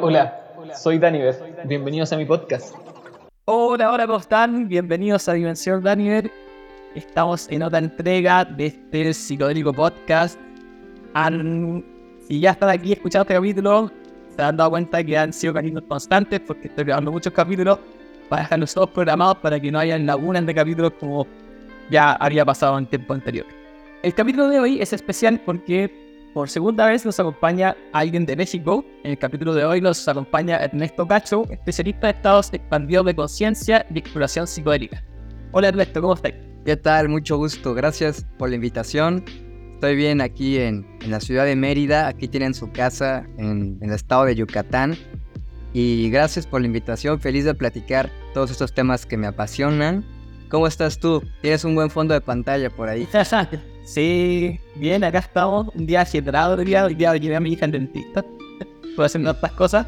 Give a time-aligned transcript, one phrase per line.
[0.00, 0.36] Hola,
[0.74, 1.36] soy Daniver.
[1.64, 2.74] Bienvenidos a mi podcast.
[3.44, 4.66] Hola, hola, ¿cómo están?
[4.66, 6.28] Bienvenidos a Dimensión Daniver.
[6.96, 10.40] Estamos en otra entrega de este psicodélico podcast.
[11.14, 11.84] Han-
[12.26, 13.90] si ya están aquí escuchando este capítulo,
[14.34, 17.78] se han dado cuenta que han sido capítulos constantes porque estoy grabando muchos capítulos
[18.28, 21.28] para dejarlos todos programados para que no haya lagunas de capítulos como
[21.90, 23.46] ya había pasado en tiempo anterior.
[24.02, 25.88] El capítulo de hoy es especial porque
[26.34, 28.84] por segunda vez nos acompaña alguien de México.
[29.04, 33.86] En el capítulo de hoy nos acompaña Ernesto Cacho, especialista de estados expandidos de conciencia
[33.94, 35.04] y exploración psicodélica.
[35.52, 36.32] Hola Ernesto, ¿cómo estás?
[36.64, 37.10] ¿Qué tal?
[37.10, 37.74] Mucho gusto.
[37.74, 39.24] Gracias por la invitación.
[39.74, 42.08] Estoy bien aquí en, en la ciudad de Mérida.
[42.08, 44.96] Aquí tienen su casa en, en el estado de Yucatán.
[45.74, 47.20] Y gracias por la invitación.
[47.20, 50.04] Feliz de platicar todos estos temas que me apasionan.
[50.48, 51.22] ¿Cómo estás tú?
[51.40, 53.06] Tienes un buen fondo de pantalla por ahí.
[53.84, 55.68] Sí, bien, acá estamos.
[55.74, 58.24] Un día agietado, hoy día, hoy día llevé a mi hija al dentista.
[58.84, 59.86] Estoy haciendo otras cosas,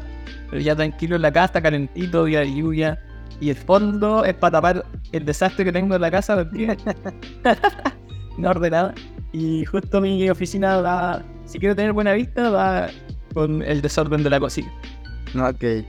[0.49, 2.99] pero ya tranquilo en la casa, calentito, día de lluvia.
[3.39, 6.77] Y el fondo es para tapar el desastre que tengo en la casa porque
[8.37, 8.93] no ordenada.
[9.33, 12.87] Y justo mi oficina va, si quiero tener buena vista, va
[13.33, 14.71] con el desorden de la cocina.
[15.35, 15.63] Ok.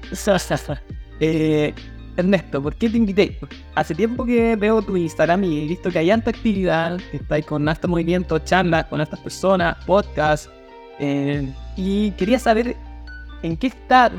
[1.21, 1.75] eh,
[2.17, 3.39] Ernesto, ¿por qué te invité?
[3.75, 7.45] Hace tiempo que veo tu Instagram y he visto que hay tanta actividad, que estáis
[7.47, 10.51] con harto movimiento, charlas con estas personas, podcasts.
[10.99, 12.77] eh, y quería saber
[13.43, 14.11] en qué está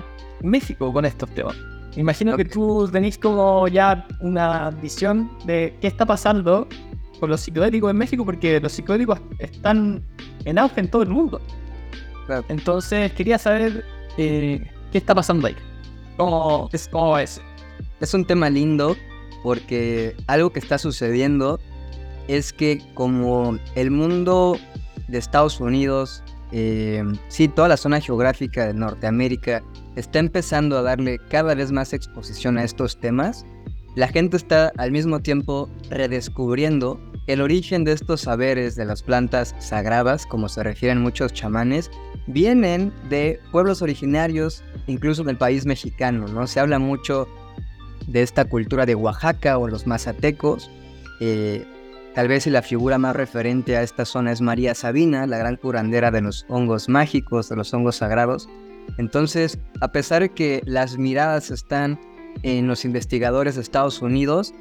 [0.42, 1.56] México con estos temas.
[1.95, 6.67] Imagino que tú tenés como ya una visión de qué está pasando
[7.20, 10.04] con los psicodélicos en México, porque los psicodélicos están
[10.45, 11.42] en auge en todo el mundo.
[12.49, 13.83] Entonces quería saber
[14.17, 15.55] eh, qué está pasando ahí.
[16.17, 17.42] ¿Cómo, es, cómo eso?
[18.00, 18.96] Es un tema lindo
[19.44, 21.60] porque algo que está sucediendo
[22.28, 24.58] es que como el mundo
[25.08, 29.64] de Estados Unidos, eh, sí, toda la zona geográfica de Norteamérica
[29.96, 33.46] está empezando a darle cada vez más exposición a estos temas,
[33.96, 39.56] la gente está al mismo tiempo redescubriendo el origen de estos saberes de las plantas
[39.60, 41.92] sagradas, como se refieren muchos chamanes,
[42.28, 46.48] vienen de pueblos originarios, incluso del país mexicano, ¿no?
[46.48, 47.28] Se habla mucho
[48.08, 50.72] de esta cultura de Oaxaca o los mazatecos.
[51.20, 51.66] eh,
[52.16, 56.10] tal vez la figura más referente a esta zona es María Sabina, la gran curandera
[56.10, 58.50] de los hongos mágicos, de los hongos sagrados.
[58.98, 62.00] Entonces, a pesar de que las miradas están
[62.44, 64.54] en los investigadores de Estados Unidos,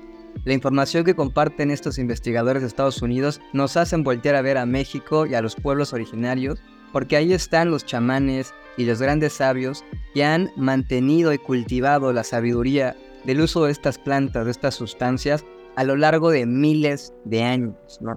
[0.45, 4.67] la información que comparten estos investigadores de Estados Unidos nos hacen voltear a ver a
[4.67, 6.61] México y a los pueblos originarios,
[6.93, 12.25] porque ahí están los chamanes y los grandes sabios que han mantenido y cultivado la
[12.25, 15.45] sabiduría del uso de estas plantas, de estas sustancias,
[15.77, 17.75] a lo largo de miles de años.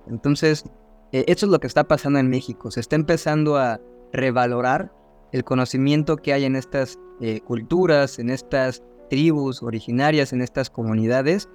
[0.09, 0.63] Entonces,
[1.11, 2.71] eh, eso es lo que está pasando en México.
[2.71, 3.81] Se está empezando a
[4.13, 4.93] revalorar
[5.31, 11.49] el conocimiento que hay en estas eh, culturas, en estas tribus originarias, en estas comunidades,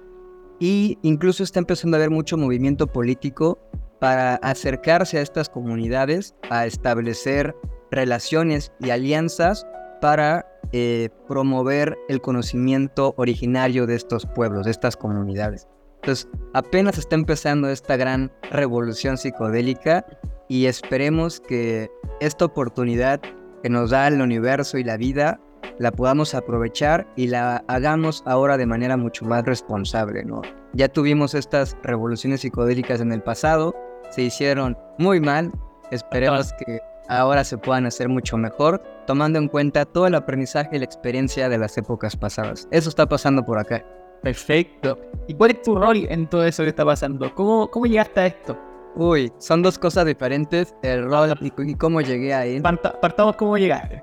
[0.59, 3.59] y incluso está empezando a haber mucho movimiento político
[3.99, 7.55] para acercarse a estas comunidades, a establecer
[7.91, 9.65] relaciones y alianzas
[10.01, 15.67] para eh, promover el conocimiento originario de estos pueblos, de estas comunidades.
[16.01, 20.05] Entonces, apenas está empezando esta gran revolución psicodélica
[20.47, 21.89] y esperemos que
[22.19, 23.21] esta oportunidad
[23.63, 25.39] que nos da el universo y la vida
[25.79, 30.41] la podamos aprovechar y la hagamos ahora de manera mucho más responsable, ¿no?
[30.73, 33.75] Ya tuvimos estas revoluciones psicodélicas en el pasado,
[34.11, 35.51] se hicieron muy mal,
[35.91, 40.79] esperemos que ahora se puedan hacer mucho mejor, tomando en cuenta todo el aprendizaje y
[40.79, 42.67] la experiencia de las épocas pasadas.
[42.71, 43.83] Eso está pasando por acá.
[44.21, 44.99] Perfecto.
[45.27, 47.33] ¿Y cuál es tu rol en todo eso que está pasando?
[47.35, 48.57] ¿Cómo, cómo llegaste a esto?
[48.95, 52.59] Uy, son dos cosas diferentes, el rol y, y cómo llegué ahí.
[52.61, 54.01] Parta- partamos cómo llegaste.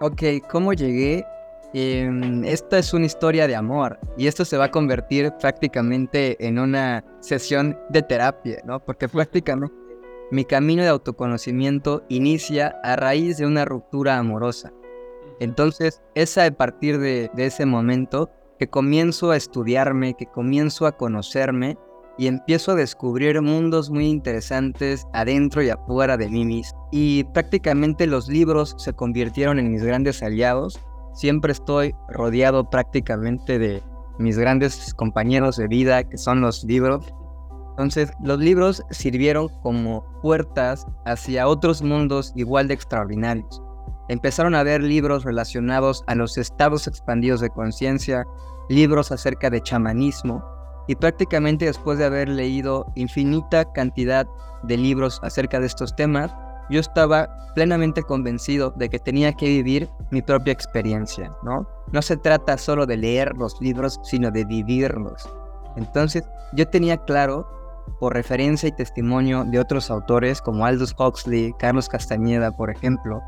[0.00, 1.24] Ok, ¿cómo llegué?
[1.72, 6.58] Em, esta es una historia de amor y esto se va a convertir prácticamente en
[6.60, 8.78] una sesión de terapia, ¿no?
[8.78, 9.74] Porque prácticamente
[10.34, 14.72] mi camino de autoconocimiento inicia a raíz de una ruptura amorosa.
[15.38, 20.96] Entonces es a partir de, de ese momento que comienzo a estudiarme, que comienzo a
[20.96, 21.78] conocerme
[22.18, 26.88] y empiezo a descubrir mundos muy interesantes adentro y afuera de mí mismo.
[26.90, 30.80] Y prácticamente los libros se convirtieron en mis grandes aliados.
[31.12, 33.84] Siempre estoy rodeado prácticamente de
[34.18, 37.14] mis grandes compañeros de vida, que son los libros.
[37.74, 43.60] Entonces, los libros sirvieron como puertas hacia otros mundos igual de extraordinarios.
[44.08, 48.24] Empezaron a haber libros relacionados a los estados expandidos de conciencia,
[48.68, 50.44] libros acerca de chamanismo,
[50.86, 54.26] y prácticamente después de haber leído infinita cantidad
[54.62, 56.32] de libros acerca de estos temas,
[56.70, 61.66] yo estaba plenamente convencido de que tenía que vivir mi propia experiencia, ¿no?
[61.92, 65.28] No se trata solo de leer los libros, sino de vivirlos.
[65.76, 66.24] Entonces,
[66.54, 67.46] yo tenía claro,
[68.00, 73.22] por referencia y testimonio de otros autores como Aldous Huxley, Carlos Castañeda, por ejemplo,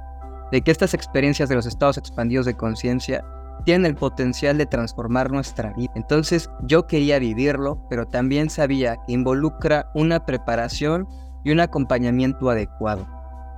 [0.52, 3.24] de que estas experiencias de los estados expandidos de conciencia
[3.64, 5.92] tienen el potencial de transformar nuestra vida.
[5.94, 11.08] Entonces yo quería vivirlo, pero también sabía que involucra una preparación
[11.44, 13.06] y un acompañamiento adecuado.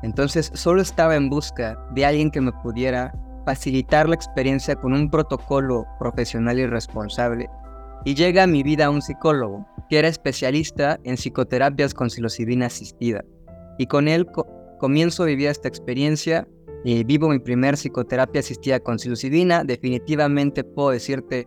[0.03, 3.13] Entonces solo estaba en busca de alguien que me pudiera
[3.45, 7.49] facilitar la experiencia con un protocolo profesional y responsable.
[8.05, 13.25] Y llega a mi vida un psicólogo que era especialista en psicoterapias con psilocibina asistida.
[13.79, 14.27] Y con él
[14.79, 16.47] comienzo a vivir esta experiencia
[16.85, 19.65] y vivo mi primer psicoterapia asistida con psilocibina.
[19.65, 21.47] Definitivamente puedo decirte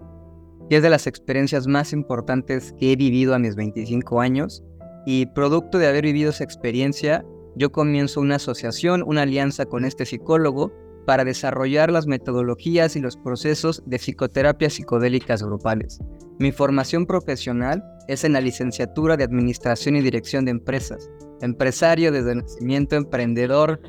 [0.70, 4.64] que es de las experiencias más importantes que he vivido a mis 25 años.
[5.06, 7.26] Y producto de haber vivido esa experiencia,
[7.56, 10.72] yo comienzo una asociación, una alianza con este psicólogo
[11.06, 16.00] para desarrollar las metodologías y los procesos de psicoterapias psicodélicas grupales.
[16.40, 21.10] Mi formación profesional es en la licenciatura de Administración y Dirección de Empresas,
[21.42, 23.80] empresario desde nacimiento, emprendedor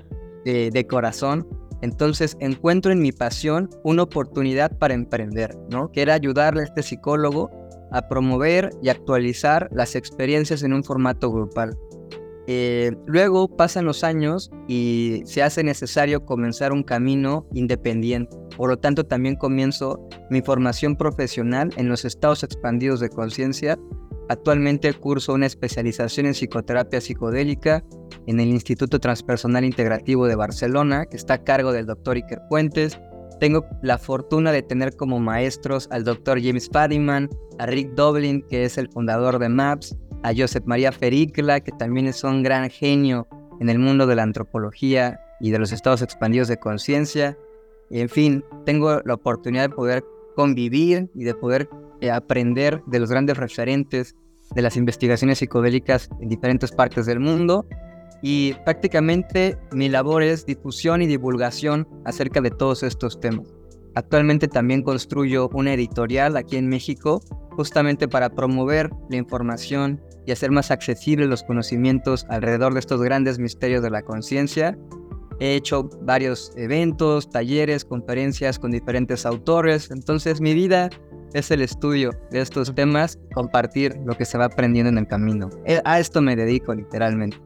[0.45, 1.47] de, corazón.
[1.81, 5.91] Entonces encuentro en mi pasión una oportunidad para emprender, ¿no?
[5.91, 7.51] Que era ayudarle a este psicólogo
[7.91, 11.77] a promover y actualizar las experiencias en un formato grupal.
[12.55, 18.37] Eh, luego pasan los años y se hace necesario comenzar un camino independiente.
[18.59, 23.79] Por lo tanto, también comienzo mi formación profesional en los estados expandidos de conciencia.
[24.29, 27.83] Actualmente curso una especialización en psicoterapia psicodélica
[28.27, 33.01] en el Instituto Transpersonal Integrativo de Barcelona, que está a cargo del doctor Iker Puentes.
[33.41, 38.65] Tengo la fortuna de tener como maestros al doctor James Fadiman, a Rick Doblin, que
[38.65, 43.27] es el fundador de MAPS, a Josep María Fericla, que también es un gran genio
[43.61, 47.37] en el mundo de la antropología y de los estados expandidos de conciencia.
[47.91, 50.05] En fin, tengo la oportunidad de poder
[50.35, 51.69] convivir y de poder
[52.01, 54.17] eh, aprender de los grandes referentes
[54.55, 57.67] de las investigaciones psicodélicas en diferentes partes del mundo.
[58.23, 63.62] Y prácticamente mi labor es difusión y divulgación acerca de todos estos temas.
[63.95, 70.51] Actualmente también construyo una editorial aquí en México justamente para promover la información y hacer
[70.51, 74.79] más accesibles los conocimientos alrededor de estos grandes misterios de la conciencia.
[75.41, 80.89] He hecho varios eventos, talleres, conferencias con diferentes autores, entonces mi vida
[81.35, 85.51] es el estudio de estos temas, compartir lo que se va aprendiendo en el camino.
[85.65, 87.39] Eh, a esto me dedico literalmente.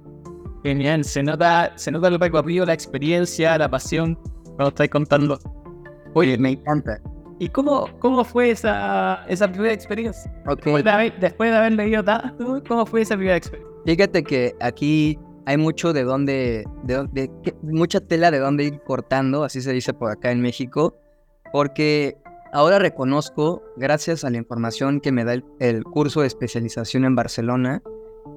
[0.63, 5.39] Genial, se nota, se nota el recorrido, la experiencia, la pasión cuando estáis contando.
[6.17, 6.99] Oye, me encanta.
[7.39, 10.33] ¿Y cómo, cómo fue esa, esa primera experiencia?
[10.47, 10.83] Okay.
[11.21, 13.77] Después, de haber, leído tanto, ¿cómo fue esa primera experiencia?
[13.85, 17.31] Fíjate que aquí hay mucho de dónde, de, de,
[17.61, 20.97] mucha tela de dónde ir cortando, así se dice por acá en México,
[21.53, 22.17] porque
[22.51, 27.15] ahora reconozco, gracias a la información que me da el, el curso de especialización en
[27.15, 27.83] Barcelona,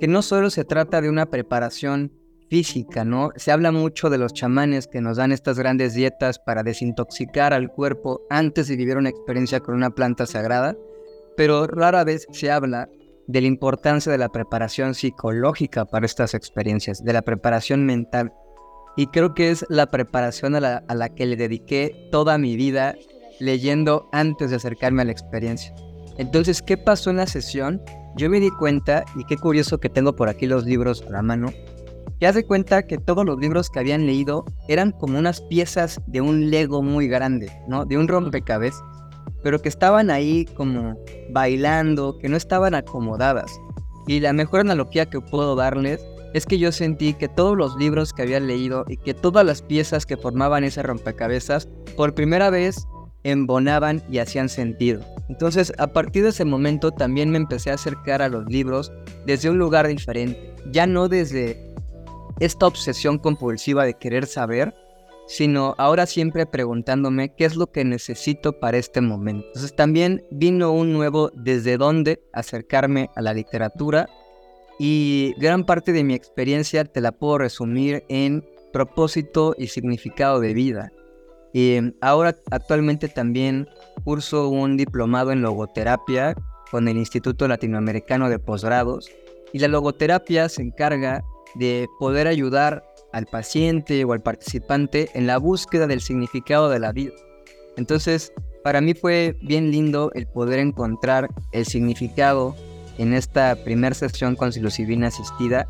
[0.02, 2.12] que no solo se trata de una preparación
[2.50, 3.32] física, ¿no?
[3.36, 7.72] Se habla mucho de los chamanes que nos dan estas grandes dietas para desintoxicar al
[7.72, 10.76] cuerpo antes de vivir una experiencia con una planta sagrada,
[11.38, 12.90] pero rara vez se habla
[13.28, 18.34] de la importancia de la preparación psicológica para estas experiencias, de la preparación mental.
[18.98, 22.96] Y creo que es la preparación a la, que le dediqué toda mi vida
[23.40, 25.74] leyendo antes de acercarme a la experiencia.
[26.18, 27.82] Entonces, ¿qué pasó en la sesión?
[28.18, 31.22] Yo me di cuenta, y qué curioso que tengo por aquí los libros a la
[31.22, 31.54] mano,
[32.20, 36.02] y haz de cuenta que todos los libros que habían leído eran como unas piezas
[36.08, 37.86] de un Lego muy grande, ¿no?
[37.86, 38.84] De un rompecabezas,
[39.44, 40.98] pero que estaban ahí como
[41.32, 43.52] bailando, que no estaban acomodadas.
[44.08, 48.14] Y la mejor analogía que puedo darles es que yo sentí que todos los libros
[48.14, 52.88] que había leído y que todas las piezas que formaban ese rompecabezas, por primera vez
[53.24, 55.02] embonaban y hacían sentido.
[55.28, 58.92] Entonces, a partir de ese momento también me empecé a acercar a los libros
[59.26, 61.69] desde un lugar diferente, ya no desde
[62.40, 64.74] esta obsesión compulsiva de querer saber,
[65.28, 69.46] sino ahora siempre preguntándome qué es lo que necesito para este momento.
[69.48, 74.10] Entonces también vino un nuevo desde dónde acercarme a la literatura
[74.80, 80.54] y gran parte de mi experiencia te la puedo resumir en propósito y significado de
[80.54, 80.92] vida.
[81.54, 83.68] Y ahora actualmente también
[84.04, 86.36] curso un diplomado en logoterapia
[86.72, 89.12] con el Instituto Latinoamericano de Posgrados
[89.52, 91.24] y la logoterapia se encarga
[91.56, 96.92] de poder ayudar al paciente o al participante en la búsqueda del significado de la
[96.92, 97.14] vida.
[97.78, 102.56] Entonces, para mí fue bien lindo el poder encontrar el significado
[102.98, 105.68] en esta primera sesión con psilocibina asistida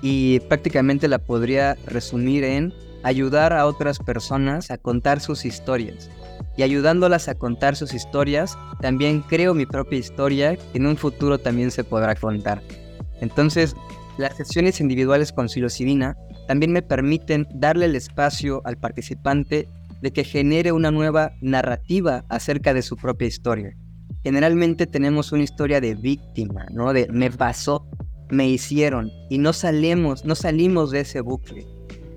[0.00, 6.08] y prácticamente la podría resumir en ayudar a otras personas a contar sus historias.
[6.56, 11.38] Y ayudándolas a contar sus historias, también creo mi propia historia que en un futuro
[11.38, 12.62] también se podrá contar.
[13.20, 13.74] Entonces,
[14.18, 16.16] las sesiones individuales con psilocibina
[16.46, 19.68] también me permiten darle el espacio al participante
[20.02, 23.76] de que genere una nueva narrativa acerca de su propia historia.
[24.22, 26.92] Generalmente tenemos una historia de víctima, ¿no?
[26.92, 27.88] De me pasó,
[28.30, 31.66] me hicieron y no salimos, no salimos de ese bucle.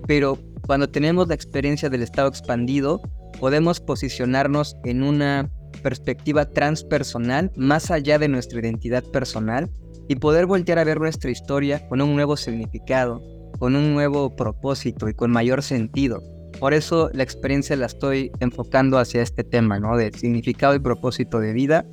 [0.06, 3.00] Pero cuando tenemos la experiencia del estado expandido,
[3.40, 5.50] podemos posicionarnos en una
[5.82, 9.70] perspectiva transpersonal más allá de nuestra identidad personal
[10.08, 13.22] y poder voltear a ver nuestra historia con un nuevo significado,
[13.58, 16.22] con un nuevo propósito y con mayor sentido.
[16.58, 19.96] Por eso la experiencia la estoy enfocando hacia este tema, ¿no?
[19.96, 21.84] De significado y propósito de vida.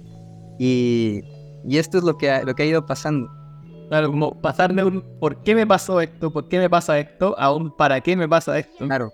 [0.58, 1.22] Y,
[1.68, 3.30] y esto es lo que, ha, lo que ha ido pasando.
[3.90, 6.32] Claro, como pasar de un ¿por qué me pasó esto?
[6.32, 7.38] ¿Por qué me pasa esto?
[7.38, 8.86] a un ¿para qué me pasa esto?
[8.86, 9.12] Claro.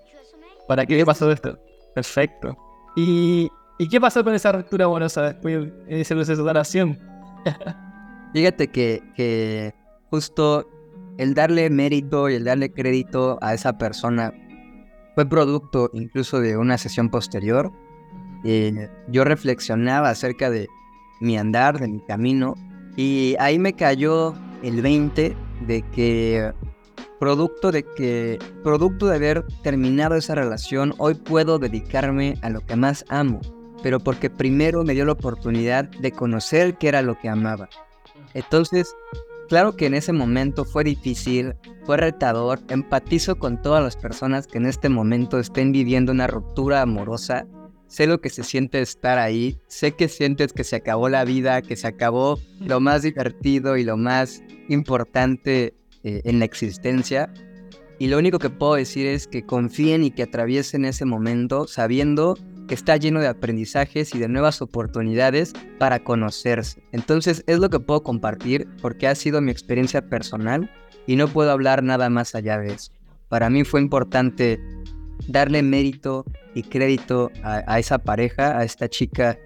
[0.68, 1.58] ¿Para qué me pasó esto?
[1.96, 2.56] Perfecto.
[2.96, 7.00] ¿Y, ¿y qué pasó con esa ruptura amorosa después de ese proceso de sanación?
[8.34, 9.74] Fíjate que, que
[10.10, 10.68] justo
[11.18, 14.34] el darle mérito y el darle crédito a esa persona
[15.16, 17.72] fue producto incluso de una sesión posterior.
[18.46, 20.68] Eh, yo reflexionaba acerca de
[21.20, 22.56] mi andar, de mi camino,
[22.96, 24.34] y ahí me cayó
[24.64, 25.36] el 20
[25.68, 26.54] de que
[27.20, 32.78] producto de que producto de haber terminado esa relación, hoy puedo dedicarme a lo que
[32.78, 33.42] más amo,
[33.84, 37.68] pero porque primero me dio la oportunidad de conocer qué era lo que amaba.
[38.34, 38.96] Entonces,
[39.48, 44.58] claro que en ese momento fue difícil, fue retador, empatizo con todas las personas que
[44.58, 47.48] en este momento estén viviendo una ruptura amorosa.
[47.88, 51.64] Sé lo que se siente estar ahí, sé que sientes que se acabó la vida,
[51.64, 57.34] que se acabó lo más divertido y lo más importante eh, en la existencia.
[57.98, 62.38] Y lo único que puedo decir es que confíen y que atraviesen ese momento sabiendo
[62.70, 66.84] que está lleno de aprendizajes y de nuevas oportunidades para conocerse.
[66.92, 70.72] Entonces es lo que puedo compartir porque ha sido mi experiencia personal
[71.08, 72.92] y no puedo hablar nada más allá de eso.
[73.28, 74.62] Para mí fue importante
[75.28, 79.38] darle mérito y crédito a, esa pareja, a esta chica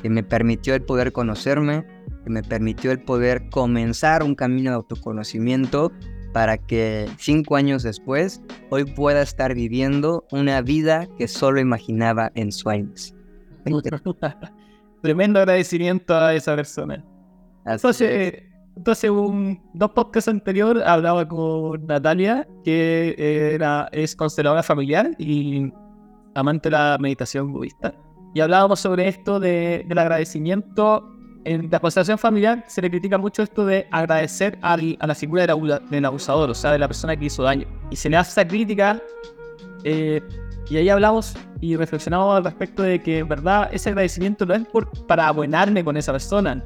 [0.00, 1.84] que me permitió el poder conocerme,
[2.22, 5.92] que me permitió el poder comenzar un camino de autoconocimiento
[6.38, 8.40] para que cinco años después
[8.70, 13.12] hoy pueda estar viviendo una vida que solo imaginaba en sueños.
[15.02, 17.04] Tremendo agradecimiento a esa persona.
[17.66, 18.44] Entonces,
[18.76, 23.16] entonces un, dos podcasts anteriores hablaba con Natalia, que
[23.54, 25.72] era, es consteladora familiar y
[26.36, 27.92] amante de la meditación budista.
[28.32, 33.42] Y hablábamos sobre esto de, del agradecimiento en la constelación familiar se le critica mucho
[33.42, 37.42] esto de agradecer a la figura del, abusador, o sea, de la persona que hizo
[37.42, 37.66] daño.
[37.90, 39.00] Y se le hace esa crítica,
[39.84, 40.20] eh,
[40.68, 44.66] y ahí hablamos y reflexionamos al respecto de que, en verdad, ese agradecimiento no es
[44.66, 46.62] por, para abonarme con esa persona,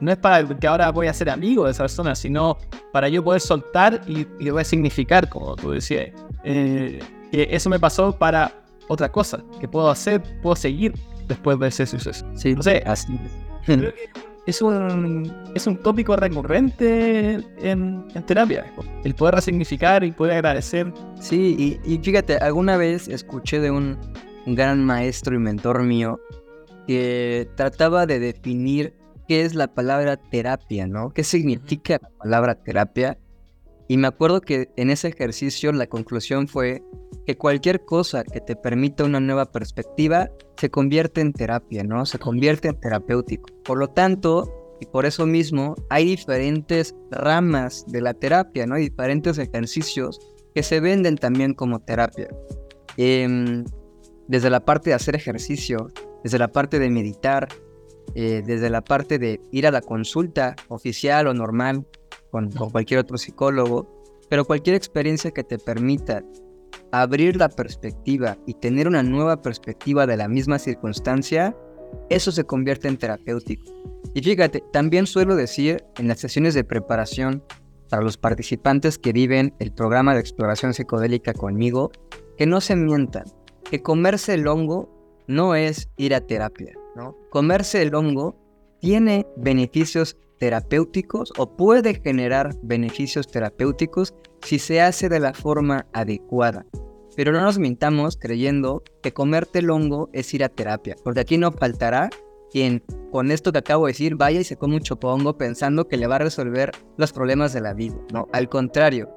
[0.00, 2.58] no es para que ahora voy a ser amigo de esa persona, sino
[2.92, 6.10] para yo poder soltar y, resignificar, como tú decías.
[6.44, 7.00] Eh,
[7.32, 8.52] que eso me pasó para
[8.88, 10.94] otra cosa, que puedo hacer, puedo seguir
[11.26, 12.26] después de ese suceso.
[12.34, 13.18] Sí, no sé, así
[13.66, 14.10] Creo que
[14.46, 18.72] es un, es un tópico recurrente en, en, terapia,
[19.04, 20.92] el poder resignificar y poder agradecer.
[21.20, 23.98] Sí, y, y fíjate, alguna vez escuché de un,
[24.46, 26.18] un gran maestro y mentor mío
[26.86, 28.94] que trataba de definir
[29.28, 31.10] qué es la palabra terapia, ¿no?
[31.10, 33.18] ¿Qué significa la palabra terapia?
[33.86, 36.82] Y me acuerdo que en ese ejercicio la conclusión fue
[37.28, 42.06] que cualquier cosa que te permita una nueva perspectiva se convierte en terapia, ¿no?
[42.06, 43.50] Se convierte en terapéutico.
[43.64, 48.76] Por lo tanto, y por eso mismo, hay diferentes ramas de la terapia, ¿no?
[48.76, 50.18] Hay diferentes ejercicios
[50.54, 52.28] que se venden también como terapia.
[52.96, 53.62] Eh,
[54.26, 55.90] desde la parte de hacer ejercicio,
[56.24, 57.46] desde la parte de meditar,
[58.14, 61.86] eh, desde la parte de ir a la consulta oficial o normal
[62.30, 66.24] con, con cualquier otro psicólogo, pero cualquier experiencia que te permita
[66.92, 71.56] abrir la perspectiva y tener una nueva perspectiva de la misma circunstancia,
[72.10, 73.72] eso se convierte en terapéutico.
[74.14, 77.42] Y fíjate, también suelo decir en las sesiones de preparación
[77.88, 81.90] para los participantes que viven el programa de exploración psicodélica conmigo,
[82.36, 83.24] que no se mientan,
[83.70, 84.88] que comerse el hongo
[85.26, 87.16] no es ir a terapia, ¿no?
[87.30, 88.36] Comerse el hongo
[88.80, 96.64] tiene beneficios terapéuticos o puede generar beneficios terapéuticos si se hace de la forma adecuada.
[97.16, 101.36] Pero no nos mintamos creyendo que comerte el hongo es ir a terapia, porque aquí
[101.36, 102.10] no faltará
[102.50, 105.96] quien con esto que acabo de decir vaya y se come un chopongo pensando que
[105.96, 107.96] le va a resolver los problemas de la vida.
[108.12, 109.10] No, al contrario.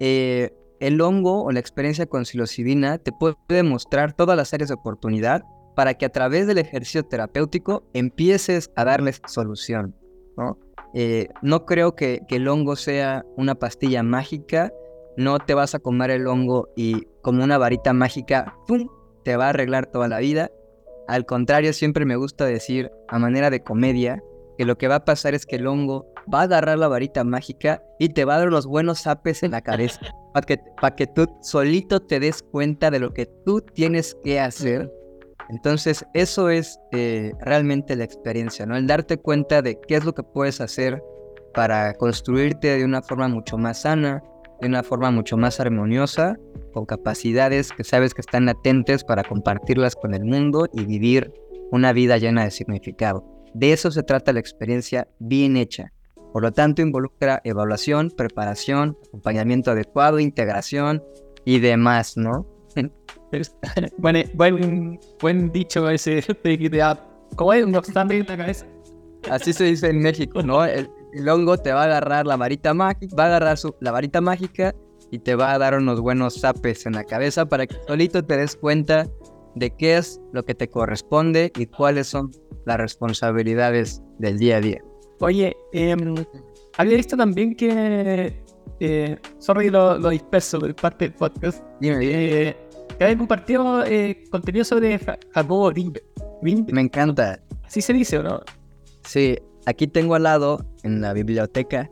[0.00, 4.74] Eh, el hongo o la experiencia con psilocibina te puede mostrar todas las áreas de
[4.74, 5.42] oportunidad
[5.74, 9.94] para que a través del ejercicio terapéutico empieces a darles solución.
[10.38, 10.58] ¿No?
[10.94, 14.72] Eh, no creo que, el hongo sea una pastilla mágica,
[15.16, 18.88] no te vas a comer el hongo y como una varita mágica, ¡pum!,
[19.24, 20.50] te va a arreglar toda la vida.
[21.08, 24.22] Al contrario, siempre me gusta decir, a manera de comedia,
[24.56, 27.24] que lo que va a pasar es que el hongo va a agarrar la varita
[27.24, 30.00] mágica y te va a dar unos buenos zapes en la cabeza
[30.34, 30.58] para que,
[30.96, 34.92] que tú solito te des cuenta de lo que tú tienes que hacer.
[35.50, 38.76] Entonces, eso es eh, realmente la experiencia, ¿no?
[38.76, 41.02] El darte cuenta de qué es lo que puedes hacer
[41.54, 44.22] para construirte de una forma mucho más sana,
[44.60, 46.36] de una forma mucho más armoniosa,
[46.72, 51.32] con capacidades que sabes que están latentes para compartirlas con el mundo y vivir
[51.70, 53.24] una vida llena de significado.
[53.54, 55.92] De eso se trata la experiencia bien hecha.
[56.32, 61.02] Por lo tanto, involucra evaluación, preparación, acompañamiento adecuado, integración
[61.44, 62.46] y demás, ¿no?
[63.98, 66.22] bueno, buen, buen dicho ese
[67.36, 68.66] ¿Cómo es un obstante en la cabeza?
[69.30, 70.64] Así se dice en México, ¿no?
[70.64, 70.88] El,
[71.28, 74.74] hongo te va a agarrar la varita mágica, va a agarrar la varita mágica
[75.10, 78.36] y te va a dar unos buenos zapes en la cabeza para que solito te
[78.36, 79.08] des cuenta
[79.54, 82.30] de qué es lo que te corresponde y cuáles son
[82.66, 84.82] las responsabilidades del día a día.
[85.20, 86.14] Oye, em,
[86.76, 88.40] había visto también que,
[88.80, 92.54] eh, sorry lo, lo disperso de parte del podcast, eh,
[92.96, 96.04] que había compartido eh, contenido sobre Jacobo Greenberg.
[96.42, 97.40] Me encanta.
[97.64, 98.40] Así se dice, ¿o no?
[99.04, 101.90] Sí, aquí tengo al lado, en la biblioteca,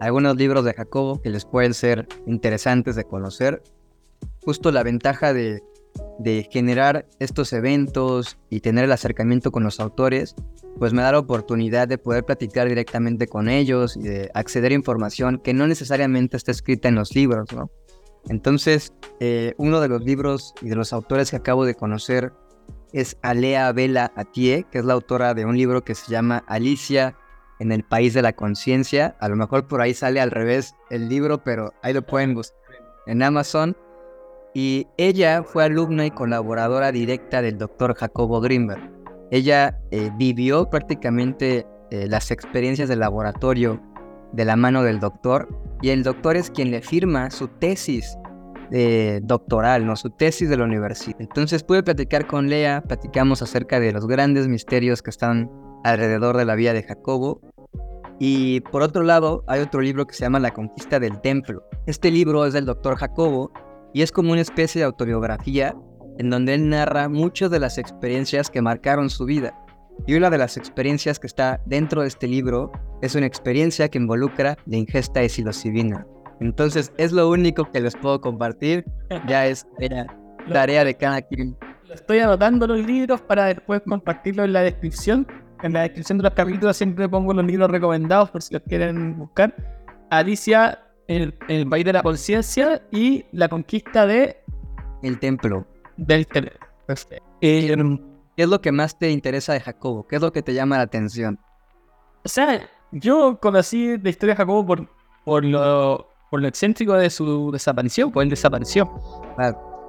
[0.00, 3.62] algunos libros de Jacobo que les pueden ser interesantes de conocer.
[4.44, 5.62] Justo la ventaja de
[6.18, 10.34] de generar estos eventos y tener el acercamiento con los autores,
[10.78, 14.74] pues me da la oportunidad de poder platicar directamente con ellos y de acceder a
[14.74, 17.70] información que no necesariamente está escrita en los libros, ¿no?
[18.28, 22.32] Entonces, eh, uno de los libros y de los autores que acabo de conocer
[22.92, 27.16] es Alea Vela Atie, que es la autora de un libro que se llama Alicia
[27.58, 29.16] en el País de la Conciencia.
[29.20, 32.56] A lo mejor por ahí sale al revés el libro, pero ahí lo pueden buscar
[33.06, 33.76] en Amazon
[34.54, 38.90] y ella fue alumna y colaboradora directa del doctor Jacobo Grimberg.
[39.30, 43.80] Ella eh, vivió prácticamente eh, las experiencias del laboratorio
[44.32, 45.48] de la mano del doctor
[45.82, 48.16] y el doctor es quien le firma su tesis
[48.72, 49.94] eh, doctoral, ¿no?
[49.96, 51.20] su tesis de la universidad.
[51.20, 55.50] Entonces pude platicar con Lea, platicamos acerca de los grandes misterios que están
[55.84, 57.40] alrededor de la vida de Jacobo.
[58.18, 61.62] Y por otro lado, hay otro libro que se llama La conquista del templo.
[61.86, 63.52] Este libro es del doctor Jacobo
[63.92, 65.76] y es como una especie de autobiografía
[66.18, 69.65] en donde él narra muchas de las experiencias que marcaron su vida.
[70.06, 72.70] Y una de las experiencias que está dentro de este libro
[73.02, 76.06] es una experiencia que involucra la ingesta de psilocibina.
[76.40, 78.84] Entonces es lo único que les puedo compartir,
[79.28, 79.66] ya es
[80.52, 81.56] tarea de cada quien.
[81.92, 85.26] Estoy anotando los libros para después compartirlo en la descripción.
[85.62, 89.18] En la descripción de los capítulos siempre pongo los libros recomendados por si los quieren
[89.18, 89.54] buscar.
[90.10, 90.78] Alicia
[91.08, 94.36] el, el país de la conciencia y la conquista de
[95.02, 96.26] el templo del
[97.40, 97.76] eh,
[98.36, 100.06] ¿Qué es lo que más te interesa de Jacobo?
[100.06, 101.40] ¿Qué es lo que te llama la atención?
[102.22, 104.88] O sea, yo conocí la historia de Jacobo por,
[105.24, 108.92] por, lo, por lo excéntrico de su desaparición, pues él desapareció.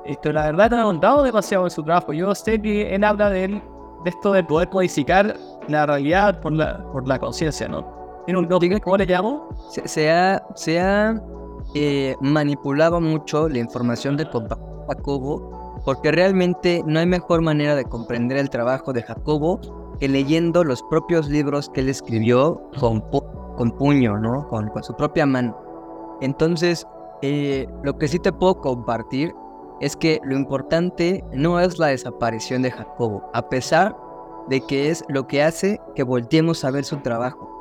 [0.05, 2.13] Esto, la verdad, ha contado demasiado en su trabajo.
[2.13, 3.61] Yo sé que él habla de, él,
[4.05, 5.35] de esto de poder modificar
[5.67, 8.23] la realidad por la, por la conciencia, ¿no?
[8.25, 8.79] ¿Tiene un nombre?
[8.79, 9.49] ¿Cómo le llamo?
[9.85, 11.21] Se, ha, se ha
[11.75, 18.37] eh, manipulado mucho la información de Jacobo porque realmente no hay mejor manera de comprender
[18.39, 19.61] el trabajo de Jacobo
[20.01, 22.99] que leyendo los propios libros que él escribió con,
[23.55, 24.49] con puño, ¿no?
[24.49, 25.57] Con, con, su propia mano.
[26.19, 26.85] Entonces,
[27.21, 29.33] eh, lo que sí te puedo compartir
[29.79, 33.95] es que lo importante no es la desaparición de Jacobo, a pesar
[34.49, 37.57] de que es lo que hace que volteemos a ver su trabajo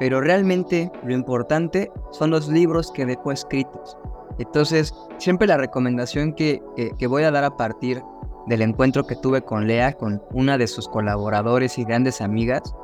[0.00, 3.98] pero realmente lo importante son los libros que dejó escritos.
[4.40, 6.62] Entonces, siempre la recomendación que,
[6.98, 8.02] que, voy a dar a partir
[8.46, 12.74] del encuentro que tuve con Lea, con una de sus colaboradores y grandes amigas,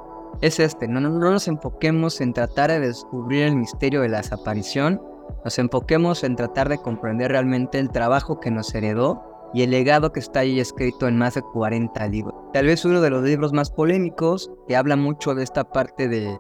[0.43, 5.01] es este, no, no, nos enfoquemos en tratar de descubrir el misterio de la desaparición,
[5.45, 9.23] nos enfoquemos en tratar de comprender realmente el trabajo que nos heredó
[9.55, 12.35] y el legado que está ahí escrito en más de 40 libros.
[12.53, 16.39] Tal vez uno de los libros más polémicos que habla mucho de esta parte de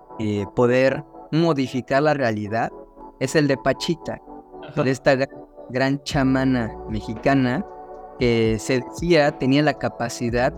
[0.54, 2.70] poder modificar la realidad
[3.18, 4.20] es el de Pachita,
[4.74, 5.16] de esta
[5.70, 7.64] gran chamana mexicana
[8.18, 10.52] que se decía tenía la capacidad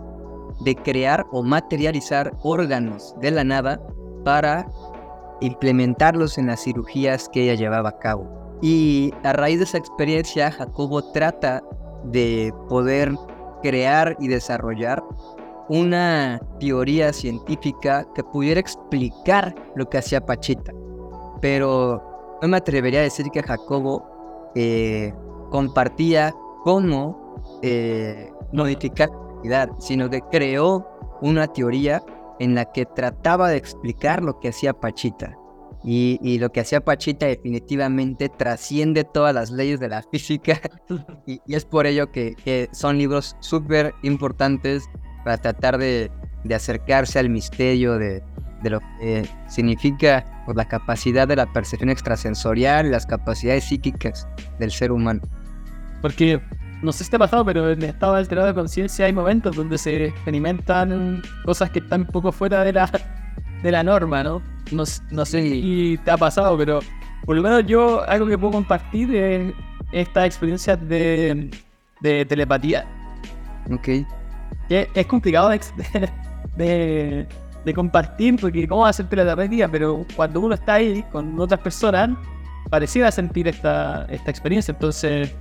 [0.61, 3.81] de crear o materializar órganos de la nada
[4.23, 4.67] para
[5.41, 8.27] implementarlos en las cirugías que ella llevaba a cabo.
[8.61, 11.63] Y a raíz de esa experiencia, Jacobo trata
[12.03, 13.13] de poder
[13.61, 15.01] crear y desarrollar
[15.69, 20.73] una teoría científica que pudiera explicar lo que hacía Pachita.
[21.41, 25.13] Pero no me atrevería a decir que Jacobo eh,
[25.49, 30.87] compartía cómo eh, modificar la realidad, sino que creó
[31.21, 32.01] una teoría
[32.39, 35.35] en la que trataba de explicar lo que hacía Pachita.
[35.81, 40.59] Y, lo que hacía Pachita definitivamente trasciende todas las leyes de la física
[41.25, 44.83] y, es por ello que, son libros súper importantes
[45.23, 46.11] para tratar de,
[46.53, 48.21] acercarse al misterio de,
[48.63, 54.71] lo que significa por la capacidad de la percepción extrasensorial y las capacidades psíquicas del
[54.71, 55.21] ser humano.
[56.01, 56.41] Porque
[56.81, 59.77] no sé si te ha pasado, pero en estado alterado de conciencia hay momentos donde
[59.77, 62.89] se experimentan cosas que están un poco fuera de la,
[63.61, 64.41] de la norma, ¿no?
[64.71, 66.79] No, no sé si te ha pasado, pero
[67.25, 69.53] por lo menos yo algo que puedo compartir es
[69.91, 71.51] esta experiencia de,
[72.01, 72.87] de telepatía.
[73.71, 73.87] Ok.
[74.67, 75.59] Que es complicado de,
[76.57, 77.27] de,
[77.65, 82.11] de, compartir porque cómo hacer telepatía, pero cuando uno está ahí con otras personas,
[82.69, 84.71] pareciera sentir esta, esta experiencia.
[84.71, 85.33] Entonces,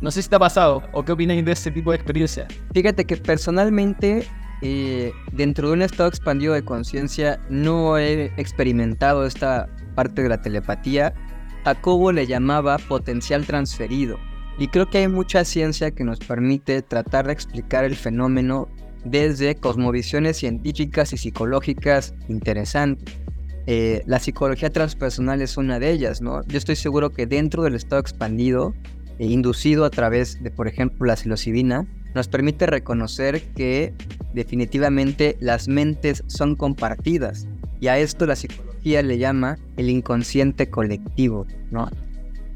[0.00, 2.46] no sé si te ha pasado o qué opinas de ese tipo de experiencia.
[2.74, 4.26] Fíjate que personalmente,
[4.60, 10.40] eh, dentro de un estado expandido de conciencia, no he experimentado esta parte de la
[10.40, 11.14] telepatía.
[11.64, 14.18] Jacobo le llamaba potencial transferido.
[14.58, 18.68] Y creo que hay mucha ciencia que nos permite tratar de explicar el fenómeno
[19.04, 23.16] desde cosmovisiones científicas y psicológicas interesantes.
[23.66, 26.42] Eh, la psicología transpersonal es una de ellas, ¿no?
[26.46, 28.74] Yo estoy seguro que dentro del estado expandido
[29.18, 33.94] e inducido a través de, por ejemplo, la psilocibina, nos permite reconocer que
[34.34, 37.46] definitivamente las mentes son compartidas.
[37.80, 41.88] Y a esto la psicología le llama el inconsciente colectivo, ¿no?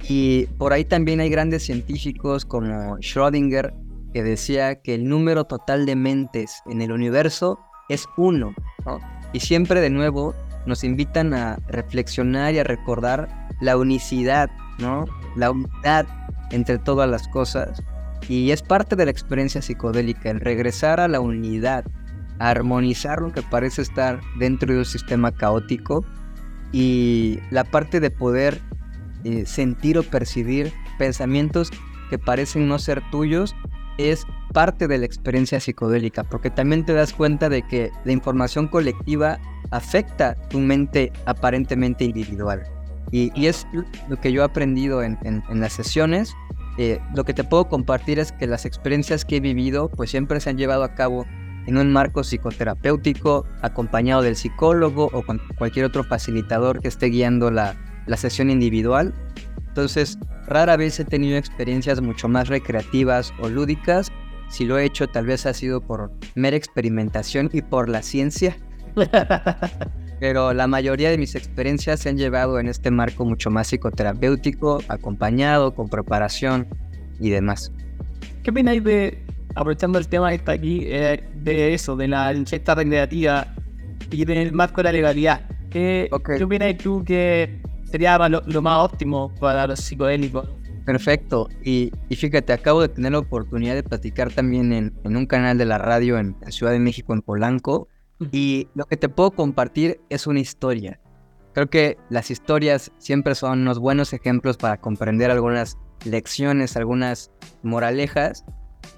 [0.09, 3.73] Y por ahí también hay grandes científicos como Schrödinger
[4.13, 8.99] que decía que el número total de mentes en el universo es uno, ¿no?
[9.33, 10.35] Y siempre de nuevo
[10.67, 13.29] nos invitan a reflexionar y a recordar
[13.61, 14.51] la unicidad.
[15.37, 16.07] La unidad
[16.51, 17.83] entre todas las cosas.
[18.29, 21.85] Y es parte de la experiencia psicodélica, el regresar a la unidad,
[22.39, 26.05] a armonizar lo que parece estar dentro de un sistema caótico
[26.73, 28.61] y la parte de poder
[29.25, 31.71] eh, sentir o percibir pensamientos
[32.11, 33.55] que parecen no ser tuyos
[33.99, 38.69] es parte de la experiencia psicodélica, porque también te das cuenta de que la información
[38.69, 39.39] colectiva
[39.71, 42.63] afecta tu mente aparentemente individual.
[43.13, 43.67] Y, es
[44.09, 46.35] lo que yo he aprendido en, las sesiones.
[46.79, 50.41] Eh, lo que te puedo compartir es que las experiencias que he vivido pues siempre
[50.41, 51.25] se han llevado a cabo
[51.67, 57.51] en un marco psicoterapéutico, acompañado del psicólogo o con cualquier otro facilitador que esté guiando
[57.51, 59.15] la, la sesión individual.
[59.77, 64.11] Entonces, rara vez he tenido experiencias mucho más recreativas o lúdicas.
[64.49, 68.57] Si lo he hecho, tal vez ha sido por mera experimentación y por la ciencia.
[70.19, 74.81] pero la mayoría de mis experiencias se han llevado en este marco mucho más psicoterapéutico,
[74.89, 76.67] acompañado, con preparación
[77.21, 77.71] y demás.
[78.43, 82.75] ¿Qué opináis de, aprovechando el tema que está aquí, eh, de eso, de la ingesta
[82.75, 83.55] recreativa
[84.11, 85.43] y del marco de la legalidad?
[85.69, 86.09] ¿Qué,
[86.39, 87.61] ¿qué opináis tú que
[87.97, 90.47] sería lo, más óptimo para los psicodélicos?
[90.85, 91.49] Perfecto.
[91.65, 95.79] Y, fíjate, acabo de tener la oportunidad de platicar también en, un canal de la
[95.79, 97.89] radio en Ciudad de México, en Polanco,
[98.33, 101.01] y lo que te puedo compartir es una historia.
[101.55, 107.31] Creo que las historias siempre son unos buenos ejemplos para comprender algunas lecciones, algunas
[107.63, 108.45] moralejas.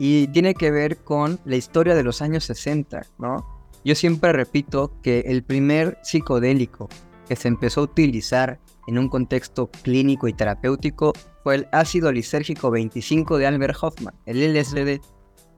[0.01, 3.47] Y tiene que ver con la historia de los años 60, ¿no?
[3.85, 6.89] Yo siempre repito que el primer psicodélico
[7.29, 8.59] que se empezó a utilizar
[8.89, 11.13] en un contexto clínico y terapéutico
[11.45, 15.01] fue el ácido lisérgico 25 de Albert Hoffman, el LSD,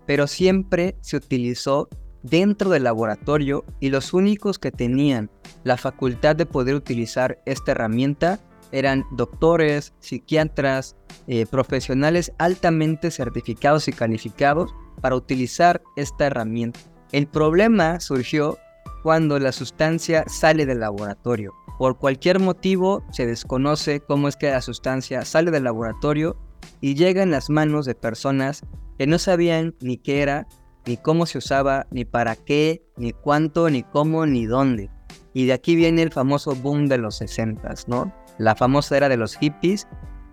[0.05, 1.89] pero siempre se utilizó
[2.25, 5.31] dentro del laboratorio y los únicos que tenían
[5.63, 8.41] la facultad de poder utilizar esta herramienta
[8.73, 10.97] eran doctores, psiquiatras,
[11.29, 16.81] eh, profesionales altamente certificados y calificados para utilizar esta herramienta.
[17.13, 18.59] El problema surgió
[19.03, 21.53] cuando la sustancia sale del laboratorio.
[21.79, 26.37] Por cualquier motivo se desconoce cómo es que la sustancia sale del laboratorio
[26.81, 28.63] y llega en las manos de personas
[28.99, 30.47] que no sabían ni qué era
[30.87, 34.91] ni cómo se usaba, ni para qué, ni cuánto, ni cómo, ni dónde.
[35.33, 38.13] Y de aquí viene el famoso boom de los 60, ¿no?
[38.39, 39.87] La famosa era de los hippies.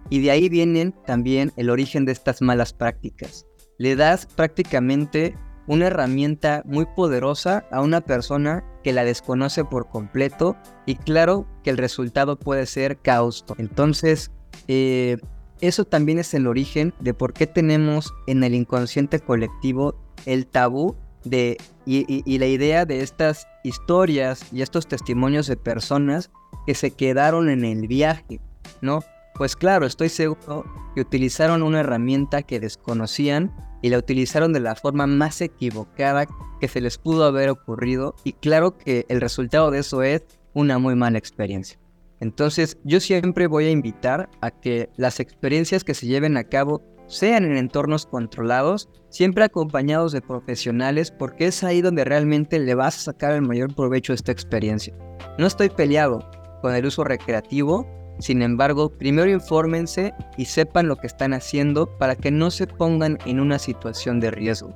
[0.09, 3.45] Y de ahí viene también el origen de estas malas prácticas.
[3.77, 10.55] Le das prácticamente una herramienta muy poderosa a una persona que la desconoce por completo
[10.85, 13.45] y claro que el resultado puede ser caos.
[13.57, 14.31] Entonces,
[14.67, 15.17] eh,
[15.61, 20.95] eso también es el origen de por qué tenemos en el inconsciente colectivo el tabú
[21.23, 26.31] de, y, la idea de estas historias y estos testimonios de personas
[26.65, 28.39] que se quedaron en el viaje,
[28.81, 29.03] ¿no?
[29.35, 34.75] Pues claro, estoy seguro que utilizaron una herramienta que desconocían y la utilizaron de la
[34.75, 36.25] forma más equivocada
[36.59, 40.79] que se les pudo haber ocurrido y claro que el resultado de eso es una
[40.79, 41.79] muy mala experiencia.
[42.19, 46.81] Entonces yo siempre voy a invitar a que las experiencias que se lleven a cabo
[47.07, 52.97] sean en entornos controlados, siempre acompañados de profesionales, porque es ahí donde realmente le vas
[52.97, 54.93] a sacar el mayor provecho a esta experiencia.
[55.37, 56.29] No estoy peleado
[56.61, 57.87] con el uso recreativo,
[58.19, 63.17] sin embargo, primero infórmense y sepan lo que están haciendo para que no se pongan
[63.25, 64.73] en una situación de riesgo.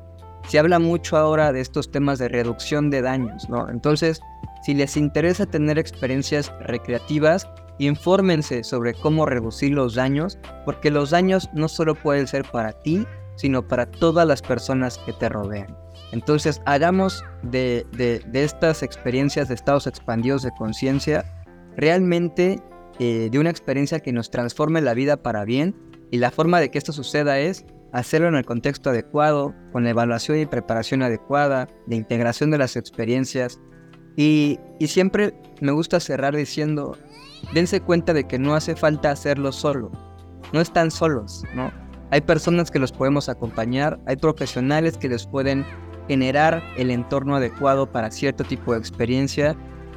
[0.48, 3.70] Se habla mucho ahora de estos temas de reducción de daños, ¿no?
[3.70, 4.22] Entonces,
[4.64, 7.48] si les interesa tener experiencias recreativas,
[7.80, 13.06] infórmense sobre cómo reducir los daños, porque los daños no solo pueden ser para ti,
[13.36, 15.76] sino para todas las personas que te rodean.
[16.12, 17.86] Entonces, hagamos de,
[18.34, 21.26] estas experiencias de estados expandidos de conciencia
[21.78, 22.62] realmente
[23.04, 25.76] eh, de una experiencia que nos transforme la vida para bien
[26.12, 29.90] y la forma de que esto suceda es hacerlo en el contexto adecuado, con la
[29.90, 33.60] evaluación y preparación adecuada, de integración de las experiencias.
[34.18, 36.96] Y, y siempre me gusta cerrar diciendo,
[37.56, 39.90] dense cuenta de que no hace falta hacerlo solo.
[40.54, 41.72] No están solos, ¿no?
[42.12, 45.66] Hay personas que los podemos acompañar, hay profesionales que les pueden
[46.08, 49.56] generar el entorno adecuado para cierto tipo de experiencia.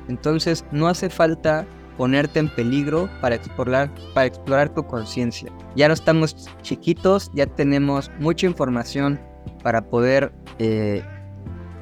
[0.09, 5.51] Entonces no hace falta ponerte en peligro para explorar, para explorar tu conciencia.
[5.77, 9.21] Ya no estamos chiquitos, ya tenemos mucha información
[9.63, 11.03] para poder eh,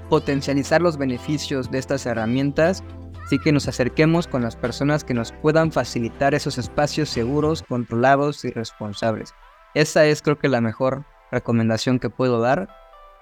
[0.09, 2.83] potencializar los beneficios de estas herramientas
[3.25, 8.45] Así que nos acerquemos con las personas que nos puedan facilitar esos espacios seguros, controlados
[8.45, 9.35] y responsables.
[9.75, 12.69] Esa es creo que la mejor recomendación que puedo dar.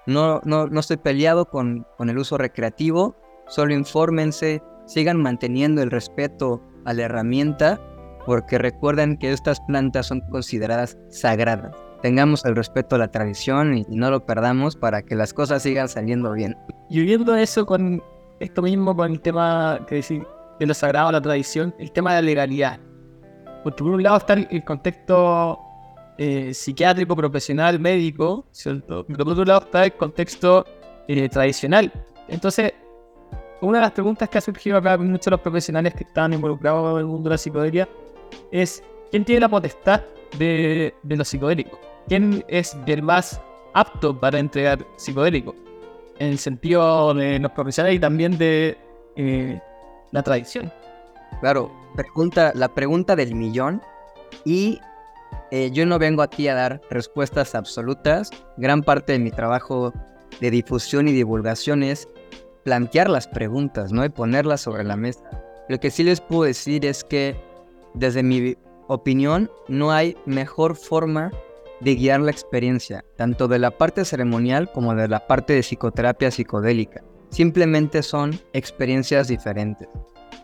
[0.07, 3.15] No, no, no estoy peleado con, con el uso recreativo,
[3.47, 7.79] solo infórmense, sigan manteniendo el respeto a la herramienta,
[8.25, 11.75] porque recuerden que estas plantas son consideradas sagradas.
[12.01, 15.87] Tengamos el respeto a la tradición y, no lo perdamos para que las cosas sigan
[15.87, 16.57] saliendo bien.
[16.89, 18.03] Y viendo eso con
[18.39, 20.25] esto mismo con el tema que decir,
[20.59, 22.79] de lo sagrado, la tradición, el tema de la legalidad.
[23.63, 25.59] Porque por un lado está el contexto
[26.17, 29.05] eh, psiquiátrico, profesional, médico, ¿cierto?
[29.07, 30.65] Pero por otro lado está el contexto
[31.07, 31.91] eh, tradicional.
[32.27, 32.73] Entonces,
[33.61, 36.33] una de las preguntas que ha surgido acá con muchos de los profesionales que están
[36.33, 37.87] involucrados en el mundo de la psicodelia
[38.51, 40.01] es, ¿quién tiene la potestad
[40.37, 41.79] de, los psicodélicos?
[42.07, 43.39] ¿Quién es el más
[43.73, 45.55] apto para entregar psicodélicos?
[46.21, 48.77] en el sentido de los profesionales y también de
[49.15, 49.59] eh,
[50.11, 50.71] la tradición.
[51.39, 53.81] Claro, pregunta, la pregunta del millón
[54.45, 54.79] y
[55.49, 58.29] eh, yo no vengo aquí a dar respuestas absolutas.
[58.57, 59.91] Gran parte de mi trabajo
[60.39, 62.07] de difusión y divulgación es
[62.63, 64.05] plantear las preguntas, ¿no?
[64.05, 65.21] Y ponerlas sobre la mesa.
[65.69, 67.35] Lo que sí les puedo decir es que,
[67.93, 68.55] desde mi
[68.87, 71.31] opinión, no hay mejor forma
[71.79, 76.29] de guiar la experiencia, tanto de la parte ceremonial como de la parte de psicoterapia
[76.29, 77.03] psicodélica.
[77.29, 79.87] Simplemente son experiencias diferentes.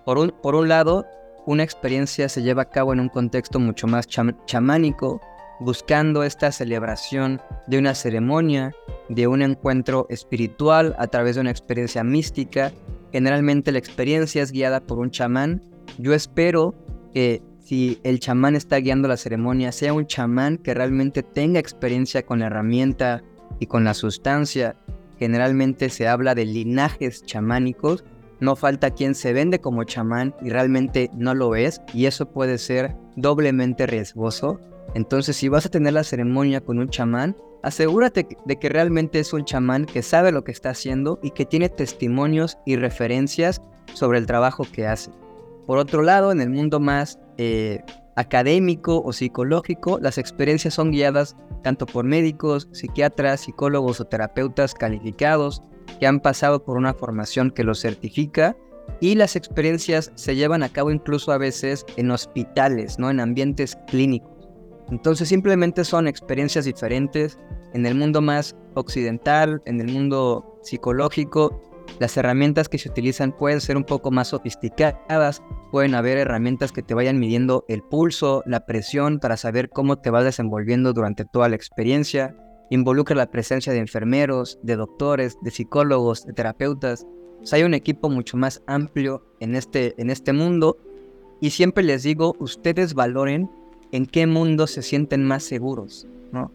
[0.05, 1.05] Por un, por un lado,
[1.45, 5.21] una experiencia se lleva a cabo en un contexto mucho más chamánico,
[5.59, 8.73] buscando esta celebración de una ceremonia,
[9.09, 12.71] de un encuentro espiritual a través de una experiencia mística.
[13.11, 15.61] Generalmente la experiencia es guiada por un chamán.
[15.97, 16.75] Yo espero
[17.13, 22.25] que si el chamán está guiando la ceremonia, sea un chamán que realmente tenga experiencia
[22.25, 23.23] con la herramienta
[23.59, 24.77] y con la sustancia.
[25.17, 28.05] Generalmente se habla de linajes chamánicos.
[28.39, 32.59] No falta quien se vende como chamán y realmente no lo es, y eso puede
[32.59, 34.59] ser doblemente riesgoso.
[34.93, 39.33] Entonces, si vas a tener la ceremonia con un chamán, asegúrate de que realmente es
[39.33, 43.61] un chamán que sabe lo que está haciendo y que tiene testimonios y referencias
[43.93, 45.11] sobre el trabajo que hace.
[45.65, 47.81] Por otro lado, en el mundo más eh,
[48.15, 55.61] académico o psicológico, las experiencias son guiadas tanto por médicos, psiquiatras, psicólogos o terapeutas calificados
[55.99, 58.55] que han pasado por una formación que los certifica
[59.01, 63.09] y las experiencias se llevan a cabo incluso a veces en hospitales, ¿no?
[63.09, 64.36] en ambientes clínicos.
[64.89, 67.37] Entonces simplemente son experiencias diferentes
[67.73, 71.61] en el mundo más occidental, en el mundo psicológico
[71.99, 76.83] las herramientas que se utilizan pueden ser un poco más sofisticadas, pueden haber herramientas que
[76.83, 81.49] te vayan midiendo el pulso, la presión para saber cómo te vas desenvolviendo durante toda
[81.49, 82.35] la experiencia.
[82.69, 87.07] involucra la presencia de enfermeros, de doctores, de psicólogos, de terapeutas.
[87.41, 90.77] O sea, hay un equipo mucho más amplio en este, en este mundo
[91.39, 93.49] y siempre les digo, ustedes valoren
[93.91, 96.51] en qué mundo se sienten más seguros, ¿no?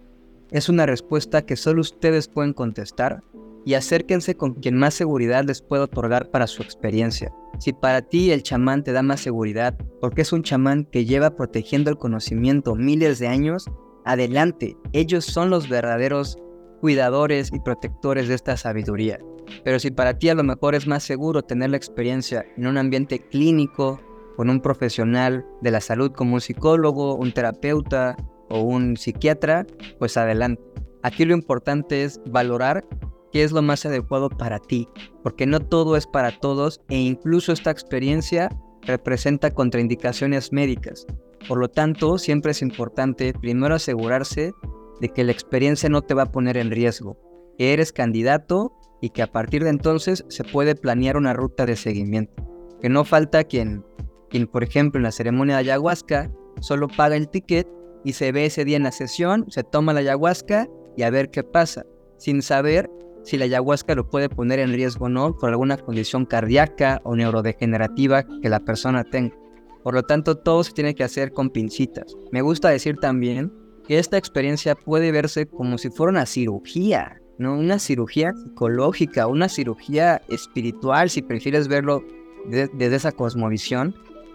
[0.51, 3.23] Es una respuesta que solo ustedes pueden contestar
[3.65, 7.33] y acérquense con quien más seguridad les pueda otorgar para su experiencia.
[7.59, 11.37] Si para ti el chamán te da más seguridad, porque es un chamán que lleva
[11.37, 13.67] protegiendo el conocimiento miles de años,
[14.05, 16.39] adelante, ellos son los verdaderos
[16.81, 19.21] cuidadores y protectores de esta sabiduría.
[19.65, 22.79] Pero si para ti a lo mejor es más seguro tener la experiencia en un
[22.79, 24.01] ambiente clínico,
[24.37, 28.17] con un profesional de la salud como un psicólogo, un terapeuta
[28.49, 29.67] o un psiquiatra,
[29.99, 30.63] pues adelante.
[31.03, 32.85] Aquí lo importante es valorar
[33.33, 34.89] qué es lo más adecuado para ti,
[35.23, 38.51] porque no todo es para todos e incluso esta experiencia
[38.83, 41.07] representa contraindicaciones médicas.
[41.49, 44.53] Por lo tanto, siempre es importante primero asegurarse
[45.01, 47.19] de que la experiencia no te va a poner en riesgo,
[47.59, 51.75] que eres candidato y que a partir de entonces se puede planear una ruta de
[51.75, 52.49] seguimiento.
[52.81, 53.85] Que no falta quien,
[54.33, 57.69] quien por ejemplo, en la ceremonia de ayahuasca solo paga el ticket
[58.03, 61.31] y se ve ese día en la sesión, se toma la ayahuasca y a ver
[61.31, 61.85] qué pasa,
[62.17, 62.91] sin saber
[63.25, 67.15] si la ayahuasca lo puede poner en riesgo o no por alguna condición cardíaca o
[67.15, 69.37] neurodegenerativa que la persona tenga.
[69.85, 72.17] Por lo tanto, todo se tiene que hacer con pincitas.
[72.31, 73.53] Me gusta decir también
[73.87, 77.59] que esta experiencia puede verse como si fuera una cirugía, ¿no?
[77.59, 82.03] Una cirugía psicológica, una cirugía espiritual, si prefieres verlo
[82.47, 83.95] desde esa cosmovisión.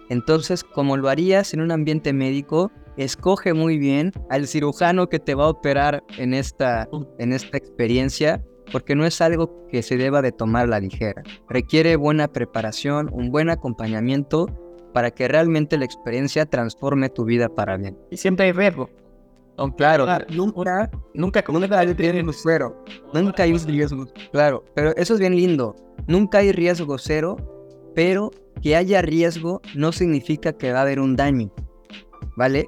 [0.10, 5.36] Entonces, como lo harías en un ambiente médico, escoge muy bien al cirujano que te
[5.36, 6.88] va a operar en esta,
[7.20, 11.24] en esta experiencia, porque no es algo que se deba de tomar a la ligera.
[11.50, 14.48] Requiere buena preparación, un buen acompañamiento
[14.94, 17.98] para que realmente la experiencia transforme tu vida para bien.
[18.10, 18.90] Y siempre hay riesgo.
[19.60, 22.84] Oh, claro, nunca, nunca, nunca hay riesgo cero.
[23.14, 24.06] Nunca hay riesgo.
[24.32, 25.76] Claro, pero eso es bien lindo.
[26.08, 27.38] Nunca hay riesgo cero,
[27.96, 31.52] pero que haya riesgo no significa que va a haber un daño.
[32.36, 32.68] ¿Vale?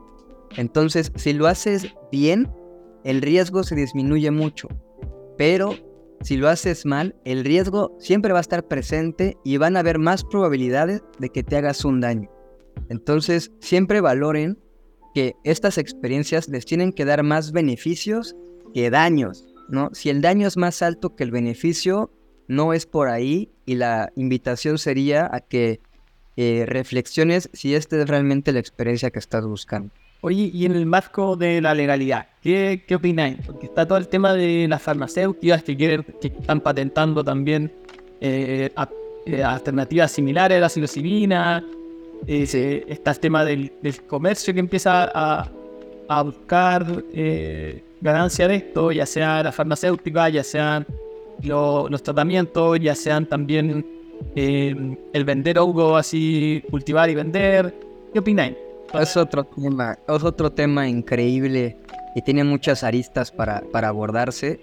[0.58, 2.52] Entonces, si lo haces bien,
[3.04, 4.68] el riesgo se disminuye mucho.
[5.38, 5.76] Pero
[6.22, 10.00] si lo haces mal, el riesgo siempre va a estar presente y van a haber
[10.00, 12.30] más probabilidades de que te hagas un daño.
[12.90, 14.58] Entonces, siempre valoren
[15.14, 18.36] que estas experiencias les tienen que dar más beneficios
[18.74, 19.90] que daños, ¿no?
[19.94, 22.12] Si el daño es más alto que el beneficio,
[22.50, 25.80] no es por ahí y la invitación sería a que
[26.36, 29.92] eh, reflexiones si esta es realmente la experiencia que estás buscando.
[30.22, 33.38] Oye, y en el marco de la legalidad, ¿qué, qué opináis?
[33.46, 37.72] Porque está todo el tema de las farmacéuticas que, quieren, que están patentando también
[38.20, 38.70] eh,
[39.26, 41.64] eh, alternativas similares a la psilocibina.
[42.28, 43.72] Eh, está el tema del,
[44.08, 47.04] comercio que empieza a, buscar
[48.02, 50.86] ganancia de esto, ya sea la farmacéutica, ya sean
[51.42, 53.86] los tratamientos, ya sean también
[54.36, 57.74] el vender hongo así, cultivar y vender.
[58.14, 58.56] ¿Qué opináis?
[58.94, 61.78] Es otro tema, es otro tema increíble
[62.16, 64.60] y tiene muchas aristas para, para abordarse.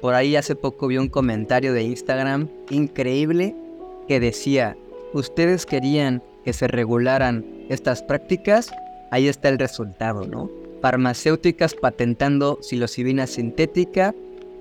[0.00, 3.54] Por ahí hace poco vi un comentario de Instagram increíble
[4.06, 4.76] que decía,
[5.12, 8.70] ustedes querían que se regularan estas prácticas,
[9.10, 10.50] ahí está el resultado, ¿no?
[10.80, 14.14] Farmacéuticas patentando psilocibina sintética,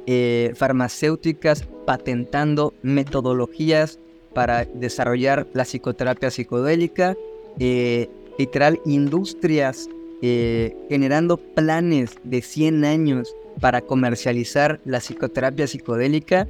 [0.07, 3.99] eh, farmacéuticas patentando metodologías
[4.33, 7.17] para desarrollar la psicoterapia psicodélica,
[7.59, 9.89] eh, literal industrias
[10.21, 16.47] eh, generando planes de 100 años para comercializar la psicoterapia psicodélica,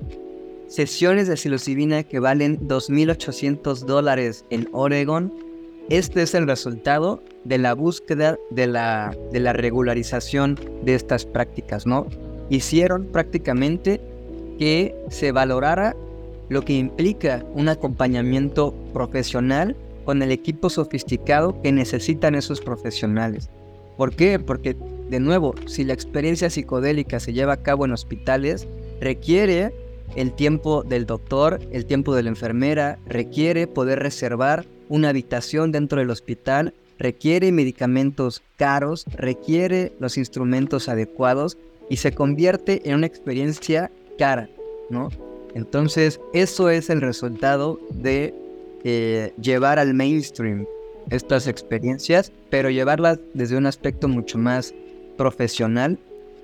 [0.67, 5.33] sesiones de psilocibina que valen 2.800 dólares en Oregon.
[5.89, 11.87] Este es el resultado de la búsqueda de la, de la regularización de estas prácticas,
[11.87, 12.07] ¿no?
[12.49, 13.99] Hicieron prácticamente
[14.57, 15.95] que se valorara
[16.49, 19.75] lo que implica un acompañamiento profesional
[20.05, 23.49] con el equipo sofisticado que necesitan esos profesionales.
[23.97, 24.39] ¿Por qué?
[24.39, 24.77] Porque,
[25.09, 28.67] de nuevo, si la experiencia psicodélica se lleva a cabo en hospitales,
[29.01, 29.73] requiere
[30.15, 35.99] el tiempo del doctor, el tiempo de la enfermera, requiere poder reservar una habitación dentro
[35.99, 41.57] del hospital, requiere medicamentos caros, requiere los instrumentos adecuados
[41.89, 44.49] y se convierte en una experiencia cara,
[44.89, 45.09] ¿no?
[45.53, 48.33] Entonces, eso es el resultado de
[48.83, 50.65] eh, llevar al mainstream
[51.09, 54.73] estas experiencias, pero llevarlas desde un aspecto mucho más
[55.17, 55.97] profesional.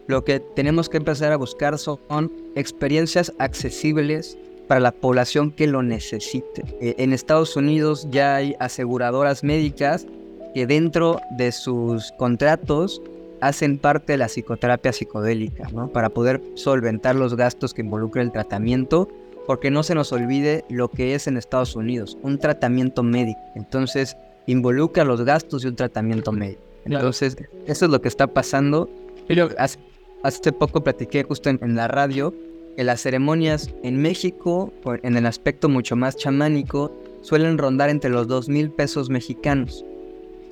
[0.08, 4.38] Lo que tenemos que empezar a buscar son experiencias accesibles
[4.68, 6.64] para la población que lo necesite.
[6.82, 10.08] Eh, en Estados Unidos ya hay aseguradoras médicas
[10.54, 13.02] que dentro de sus contratos
[13.48, 15.90] hacen parte de la psicoterapia psicodélica, ¿no?
[15.90, 19.10] Para poder solventar los gastos que involucra el tratamiento,
[19.46, 23.42] porque no se nos olvide lo que es en Estados Unidos, un tratamiento médico.
[23.56, 24.16] Entonces,
[24.48, 26.62] involucra los gastos de un tratamiento médico.
[26.86, 27.36] Entonces,
[27.66, 28.90] eso es lo que está pasando.
[29.28, 29.78] Pero hace,
[30.24, 32.34] hace poco platiqué justo en, en la radio
[32.78, 34.72] que las ceremonias en México,
[35.04, 39.84] en el aspecto mucho más chamánico, suelen rondar entre los 2 mil pesos mexicanos.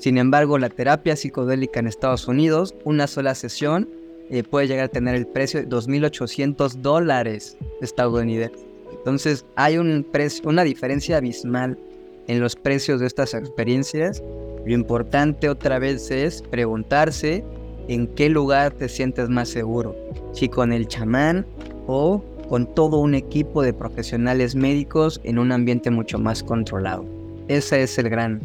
[0.01, 3.87] Sin embargo, la terapia psicodélica en Estados Unidos, una sola sesión,
[4.31, 8.65] eh, puede llegar a tener el precio de 2.800 dólares estadounidenses.
[8.91, 11.77] Entonces, hay un precio, una diferencia abismal
[12.25, 14.23] en los precios de estas experiencias.
[14.65, 17.45] Lo importante otra vez es preguntarse
[17.87, 19.95] en qué lugar te sientes más seguro.
[20.33, 21.45] Si con el chamán
[21.85, 27.05] o con todo un equipo de profesionales médicos en un ambiente mucho más controlado.
[27.47, 28.41] Esa es el gran,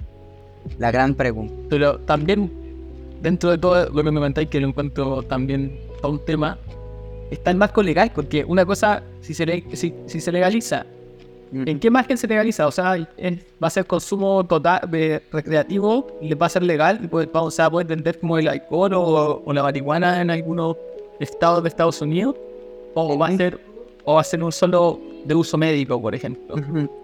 [0.79, 1.55] la gran pregunta.
[1.69, 2.51] Pero también,
[3.23, 6.59] dentro de todo lo que me comentáis, que lo encuentro también todo un tema,
[7.31, 10.87] está el marco legal, porque una cosa, si se, le- si, si se legaliza,
[11.53, 12.67] ¿en qué margen se legaliza?
[12.67, 12.97] O sea,
[13.63, 17.51] va a ser consumo total, de- recreativo, y va a ser legal, y puede, o
[17.51, 20.77] sea, puede vender como el alcohol o, o la marihuana en algunos
[21.19, 22.37] estados de Estados Unidos,
[22.95, 23.59] o va a ser,
[24.05, 26.55] o va a ser un solo de uso médico, por ejemplo.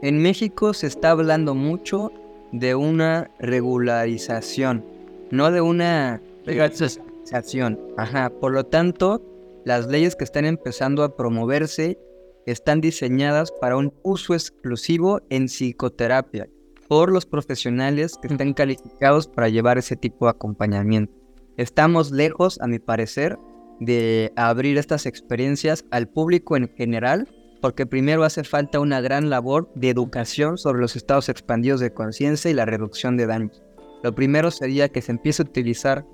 [0.03, 2.13] En México se está hablando mucho
[2.53, 4.85] de una regularización,
[5.31, 7.79] no de una Legalización.
[7.97, 8.31] Ajá.
[8.31, 9.23] Por lo tanto,
[9.65, 11.99] las leyes que están empezando a promoverse
[12.47, 16.49] están diseñadas para un uso exclusivo en psicoterapia
[16.89, 21.15] por los profesionales que estén calificados para llevar ese tipo de acompañamiento.
[21.57, 23.39] Estamos lejos, a mi parecer,
[23.79, 27.29] de abrir estas experiencias al público en general,
[27.63, 32.51] porque primero hace falta una gran labor de educación sobre los estados expandidos de conciencia
[32.51, 33.63] y la reducción de daños.
[34.03, 36.05] Lo primero sería que se empiece a utilizar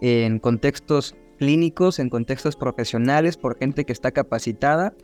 [0.00, 4.94] en contextos clínicos, en contextos profesionales, por gente que está capacitada,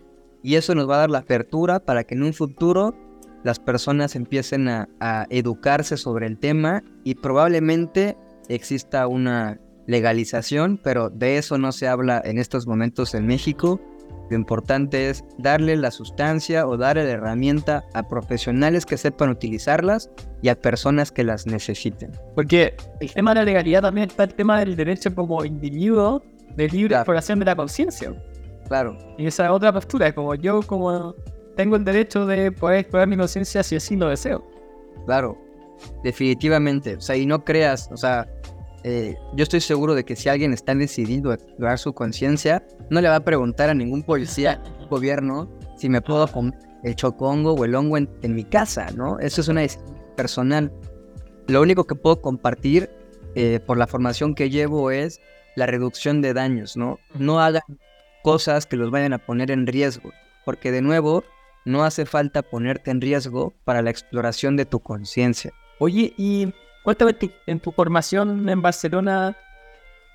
[0.40, 2.94] y eso nos va a dar la apertura para que en un futuro
[3.42, 8.16] las personas empiecen a, a educarse sobre el tema y probablemente
[8.48, 13.80] exista una legalización, pero de eso no se habla en estos momentos en México.
[14.30, 20.10] Lo importante es darle la sustancia o darle la herramienta a profesionales que sepan utilizarlas
[20.42, 22.12] y a personas que las necesiten.
[22.34, 26.22] Porque el tema de la legalidad también está el tema del derecho como individuo
[26.56, 27.02] de libre Claro.
[27.02, 28.12] exploración de la conciencia.
[28.68, 31.14] Claro, Y esa es otra postura, es como yo como
[31.56, 34.44] tengo el derecho de poder explorar mi conciencia si así lo deseo.
[35.06, 35.38] Claro,
[36.04, 36.96] definitivamente.
[36.96, 38.28] O sea, y no creas, o sea,
[38.90, 43.02] eh, yo estoy seguro de que si alguien está decidido a explorar su conciencia, no
[43.02, 47.66] le va a preguntar a ningún policía, gobierno, si me puedo comer el chocongo o
[47.66, 49.18] el hongo en, en mi casa, ¿no?
[49.18, 50.72] Eso es una decisión personal.
[51.48, 52.88] Lo único que puedo compartir
[53.34, 55.20] eh, por la formación que llevo es
[55.54, 56.98] la reducción de daños, ¿no?
[57.14, 57.78] No hagan
[58.22, 60.12] cosas que los vayan a poner en riesgo,
[60.46, 61.24] porque de nuevo,
[61.66, 65.52] no hace falta ponerte en riesgo para la exploración de tu conciencia.
[65.78, 66.54] Oye, y
[66.88, 69.36] cuéntame tu- en tu formación en Barcelona,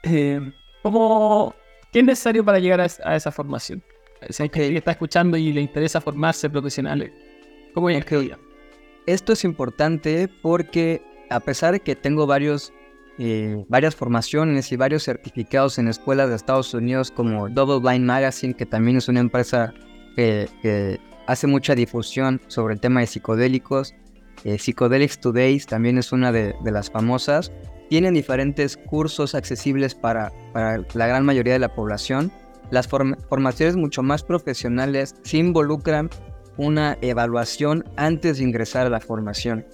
[0.02, 0.42] eh,
[0.82, 1.54] ¿cómo,
[1.92, 3.84] ¿qué es necesario para llegar a, es- a esa formación?
[4.32, 7.12] Si hay gente que está escuchando y le interesa formarse profesionales,
[7.76, 8.36] ¿cómo es que
[9.06, 12.74] Esto es importante porque a pesar de que tengo varios,
[13.20, 18.56] eh, varias formaciones y varios certificados en escuelas de Estados Unidos como Double Blind Magazine,
[18.56, 19.76] que también es una empresa
[20.16, 23.94] que hace mucha difusión sobre el tema de psicodélicos,
[24.44, 27.52] eh, Psychedelics Today también es una de, las famosas,
[27.90, 32.32] tienen diferentes cursos accesibles para, la gran mayoría de la población.
[32.72, 36.10] Las form- formaciones mucho más profesionales sí involucran
[36.58, 39.66] una evaluación antes de ingresar a la formación.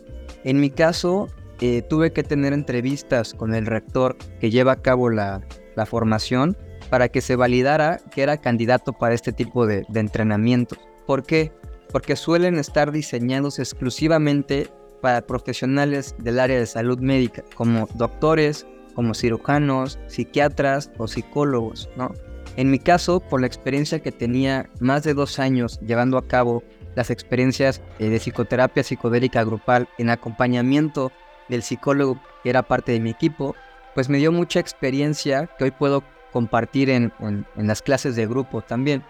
[0.43, 1.27] En mi caso,
[1.61, 5.41] eh, tuve que tener entrevistas con el rector que lleva a cabo la,
[5.75, 6.57] la formación
[6.89, 10.79] para que se validara que era candidato para este tipo de, de entrenamientos.
[11.05, 11.51] ¿Por qué?
[11.91, 14.69] Porque suelen estar diseñados exclusivamente
[15.01, 22.13] para profesionales del área de salud médica, como doctores, como cirujanos, psiquiatras o psicólogos, ¿no?
[22.57, 26.63] En mi caso, por la experiencia que tenía más de dos años llevando a cabo
[26.95, 31.11] las experiencias eh, de psicoterapia psicodélica grupal en acompañamiento
[31.47, 33.55] del psicólogo que era parte de mi equipo,
[33.95, 38.27] pues me dio mucha experiencia que hoy puedo compartir en, en- en las clases de
[38.27, 39.03] grupo también.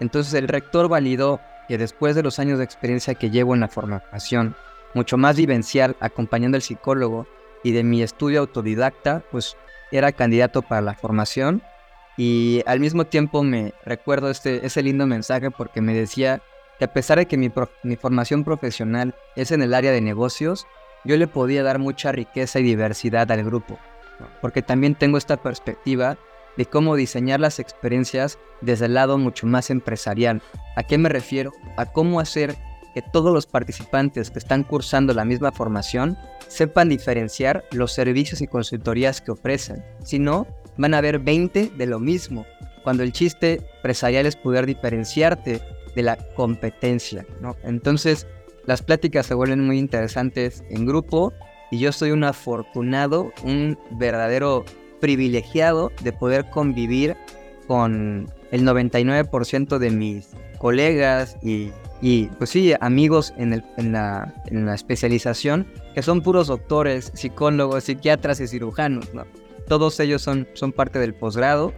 [0.00, 3.68] Entonces el rector validó que después de los años de experiencia que llevo en la
[3.68, 4.54] formación,
[4.94, 7.26] mucho más vivencial acompañando al psicólogo
[7.62, 9.56] y de mi estudio autodidacta, pues
[9.90, 11.62] era candidato para la formación
[12.16, 16.40] y al mismo tiempo me recuerdo este, ese lindo mensaje porque me decía
[16.78, 17.52] que a pesar de que mi,
[17.82, 20.66] mi formación profesional es en el área de negocios,
[21.04, 23.78] yo le podía dar mucha riqueza y diversidad al grupo.
[24.40, 26.16] porque también tengo esta perspectiva
[26.56, 30.42] de cómo diseñar las experiencias desde el lado mucho más empresarial.
[30.76, 31.52] ¿A qué me refiero?
[31.76, 32.56] A cómo hacer
[32.94, 36.16] que todos los participantes que están cursando la misma formación
[36.48, 39.84] sepan diferenciar los servicios y consultorías que ofrecen.
[40.02, 40.46] Si no,
[40.78, 42.46] van a haber 20 de lo mismo,
[42.82, 45.60] cuando el chiste empresarial es poder diferenciarte
[45.94, 47.26] de la competencia.
[47.40, 47.56] ¿no?
[47.64, 48.26] Entonces,
[48.64, 51.32] las pláticas se vuelven muy interesantes en grupo
[51.70, 54.64] y yo soy un afortunado, un verdadero
[55.06, 57.16] privilegiado de poder convivir
[57.68, 61.70] con el 99% de mis colegas y
[62.02, 67.10] y pues sí, amigos en, el, en, la, en, la, especialización, que son puros doctores,
[67.14, 69.24] psicólogos, psiquiatras y cirujanos, ¿no?
[69.66, 71.72] Todos ellos son, son parte del posgrado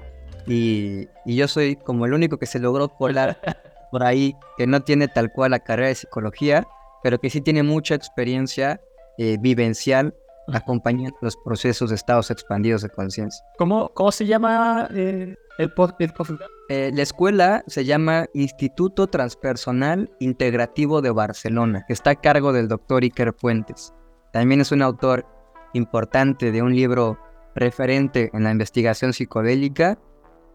[0.46, 3.38] y, y, yo soy como el único que se logró colar
[3.92, 6.66] por ahí, que no tiene tal cual la carrera de psicología,
[7.04, 8.80] pero que sí tiene mucha experiencia
[9.18, 10.16] eh, vivencial
[10.52, 13.44] acompañando los procesos de estados expandidos de conciencia.
[13.58, 16.38] ¿Cómo, ¿Cómo se llama eh, el, posgrado?
[16.68, 22.68] Eh, la escuela se llama Instituto Transpersonal Integrativo de Barcelona, que está a cargo del
[22.68, 23.92] doctor Iker Fuentes.
[24.32, 25.26] También es un autor
[25.74, 27.18] importante de un libro
[27.54, 29.98] referente en la investigación psicodélica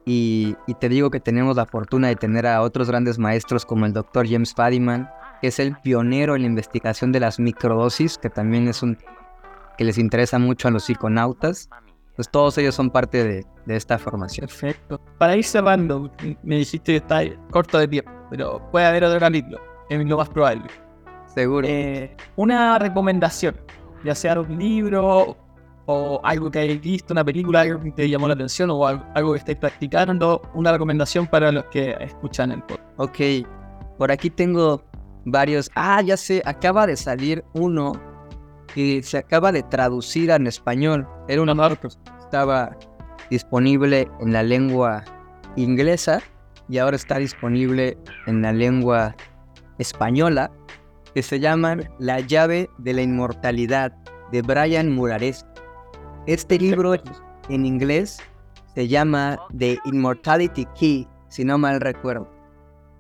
[0.06, 3.86] y, y, te digo que tenemos la fortuna de tener a otros grandes maestros como
[3.86, 5.10] el doctor James Fadiman,
[5.42, 8.98] que es el pionero en la investigación de las microdosis, que también es un
[9.78, 11.70] que les interesa mucho a los psiconautas
[12.16, 14.48] pues todos ellos son parte de, de, esta formación.
[14.48, 15.00] Perfecto.
[15.18, 16.12] Para ir cerrando,
[16.44, 19.60] me dijiste que está corto de tiempo, pero puede haber otro capítulo,
[19.90, 20.66] es lo más probable.
[21.26, 21.68] Seguro.
[21.68, 23.56] Eh, una recomendación,
[24.04, 25.36] ya sea un libro
[25.86, 29.34] o algo que hayáis visto, una película que te llamó la atención o algo, algo
[29.34, 32.84] que estéis practicando, una recomendación para los que escuchan el podcast.
[32.98, 33.20] Ok,
[33.98, 34.84] por aquí tengo
[35.26, 35.72] varios.
[35.74, 37.94] Ah, ya sé, acaba de salir uno
[38.74, 41.08] que se acaba de traducir en español.
[41.28, 41.88] Era un honor que
[42.20, 42.78] estaba
[43.30, 45.04] disponible en la lengua
[45.56, 46.22] inglesa
[46.70, 47.98] y ahora está disponible
[48.28, 49.16] en la lengua
[49.78, 50.52] española,
[51.14, 53.92] que se llama La llave de la inmortalidad
[54.32, 55.46] de Brian Murares.
[56.26, 56.96] Este libro
[57.50, 58.20] en inglés
[58.74, 62.33] se llama The Immortality Key, si no mal recuerdo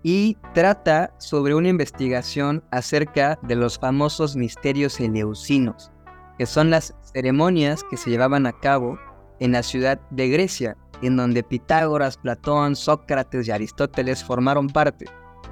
[0.03, 5.91] y trata sobre una investigación acerca de los famosos misterios eleusinos,
[6.37, 8.99] que son las ceremonias que se llevaban a cabo
[9.39, 15.05] en la ciudad de Grecia, en donde Pitágoras, Platón, Sócrates y Aristóteles formaron parte.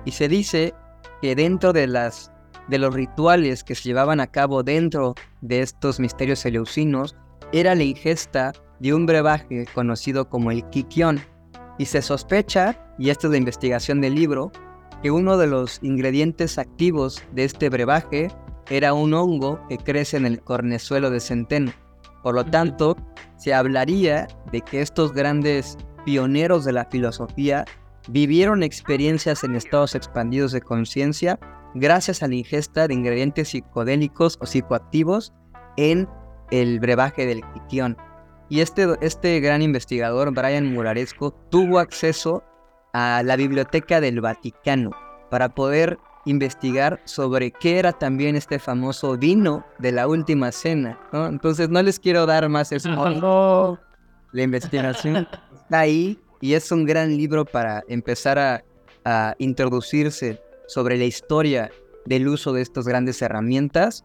[0.06, 0.74] Y se dice
[1.22, 2.32] que dentro de, las,
[2.68, 7.16] de los rituales que se llevaban a cabo dentro de estos misterios eleusinos,
[7.54, 11.22] era la ingesta de un brebaje conocido como el kikión,
[11.82, 14.52] y se sospecha, y esto es de investigación del libro,
[15.02, 18.28] que uno de los ingredientes activos de este brebaje
[18.70, 21.72] era un hongo que crece en el cornezuelo de centeno.
[22.22, 22.96] Por lo tanto,
[23.36, 25.76] se hablaría de que estos grandes
[26.06, 27.66] pioneros de la filosofía
[28.10, 31.40] vivieron experiencias en estados expandidos de conciencia
[31.74, 35.34] gracias a la ingesta de ingredientes psicodélicos o psicoactivos
[35.78, 36.08] en
[36.52, 37.98] el brebaje del quitión.
[38.52, 42.44] Y este, este gran investigador, Brian Muraresco, tuvo acceso
[42.92, 44.92] a la Biblioteca del Vaticano
[45.30, 51.00] para poder investigar sobre qué era también este famoso vino de la última cena.
[51.14, 53.80] Entonces no les quiero dar más spoiler.
[54.34, 58.66] La investigación está ahí y es un gran libro para empezar a,
[59.06, 61.72] a introducirse sobre la historia
[62.04, 64.04] del uso de estas grandes herramientas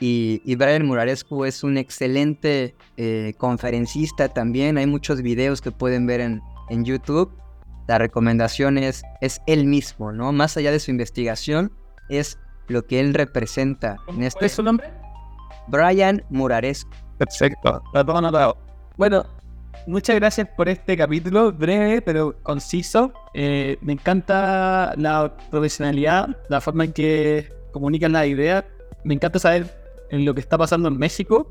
[0.00, 4.78] y, Brian Murarescu es un excelente eh, conferencista también.
[4.78, 7.32] Hay muchos videos que pueden ver en, en YouTube.
[7.88, 10.32] La recomendación es, es él mismo, ¿no?
[10.32, 11.72] Más allá de su investigación,
[12.08, 12.38] es
[12.68, 13.96] lo que él representa.
[14.08, 14.38] En este...
[14.38, 14.90] ¿Cuál es su nombre?
[15.68, 16.90] Brian Murarescu.
[17.18, 17.82] Perfecto.
[18.96, 19.24] Bueno,
[19.86, 23.12] muchas gracias por este capítulo, breve pero conciso.
[23.34, 28.66] Eh, me encanta la profesionalidad, la forma en que comunican la idea.
[29.04, 31.50] Me encanta saber en lo que está pasando en México.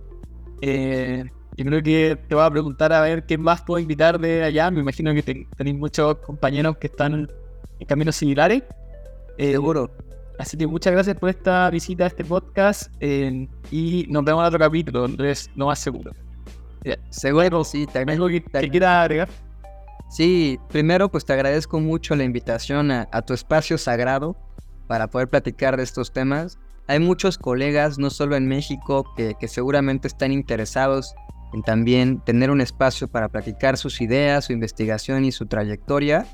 [0.61, 1.25] Eh,
[1.57, 4.69] yo creo que te voy a preguntar a ver qué más puedo invitar de allá.
[4.71, 7.29] Me imagino que tenéis muchos compañeros que están
[7.79, 8.63] en caminos similares.
[9.37, 9.89] Eh, Seguro.
[10.37, 14.47] Así que muchas gracias por esta visita a este podcast eh, y nos vemos en
[14.47, 16.11] otro capítulo, entonces lo más seguro.
[17.09, 17.87] Seguro, sí.
[17.87, 19.29] Te ¿Algo que, quieras agregar?
[20.09, 24.35] Sí, primero pues te agradezco mucho la invitación a, a tu espacio sagrado
[24.87, 26.59] para poder platicar de estos temas.
[26.87, 31.15] Hay muchos colegas, no solo en México, que, seguramente están interesados
[31.53, 36.25] en también tener un espacio para platicar sus ideas, su investigación y su trayectoria.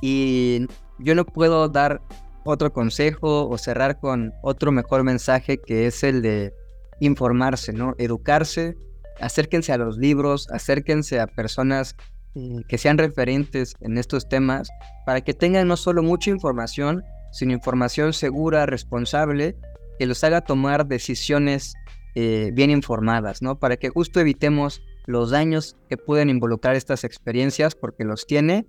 [0.00, 0.66] Y
[0.98, 2.00] yo no puedo dar
[2.44, 6.54] otro consejo o cerrar con otro mejor mensaje que es el de
[7.00, 7.94] informarse, ¿no?
[7.98, 8.76] Educarse
[9.20, 11.94] acérquense a los libros, acérquense a personas
[12.34, 14.68] eh, que sean referentes en estos temas
[15.06, 19.56] para que tengan no solo mucha información, sino información segura, responsable,
[20.00, 21.74] que los haga tomar decisiones
[22.14, 23.58] eh, bien informadas, ¿no?
[23.58, 28.64] Para que justo evitemos los daños que pueden involucrar estas experiencias, porque los tiene,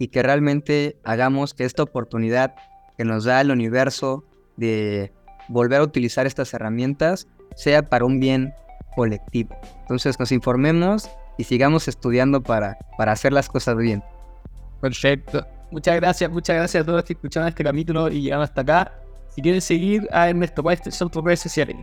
[0.00, 2.56] y que realmente hagamos que esta oportunidad
[2.98, 4.24] que nos da el universo
[4.56, 5.12] de
[5.48, 8.52] volver a utilizar estas herramientas sea para un bien
[8.96, 9.54] colectivo.
[9.82, 11.08] Entonces nos informemos
[11.38, 14.02] y sigamos estudiando para, para hacer las cosas bien.
[14.80, 15.46] Perfecto.
[15.70, 19.01] Muchas gracias, muchas gracias a todos que escucharon este capítulo y llegaron hasta acá.
[19.34, 21.76] Si quieren seguir a Ernesto, ¿cuáles son tus redes sociales?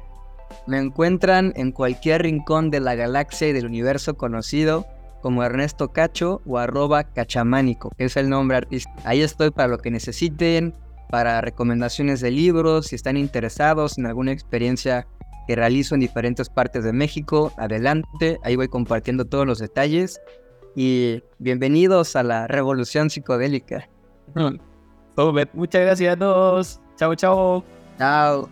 [0.67, 4.85] Me encuentran en cualquier rincón de la galaxia y del universo conocido
[5.21, 8.95] como Ernesto Cacho o arroba cachamánico, que es el nombre artístico.
[9.03, 10.75] Ahí estoy para lo que necesiten,
[11.09, 15.07] para recomendaciones de libros, si están interesados en alguna experiencia
[15.47, 20.21] que realizo en diferentes partes de México, adelante, ahí voy compartiendo todos los detalles
[20.75, 23.89] y bienvenidos a la revolución psicodélica.
[25.53, 26.79] Muchas gracias a todos.
[26.99, 27.63] Chao, chao.
[27.97, 28.49] Chao.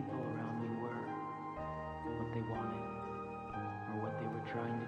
[0.00, 0.96] People around me were,
[2.16, 2.88] what they wanted,
[3.92, 4.80] or what they were trying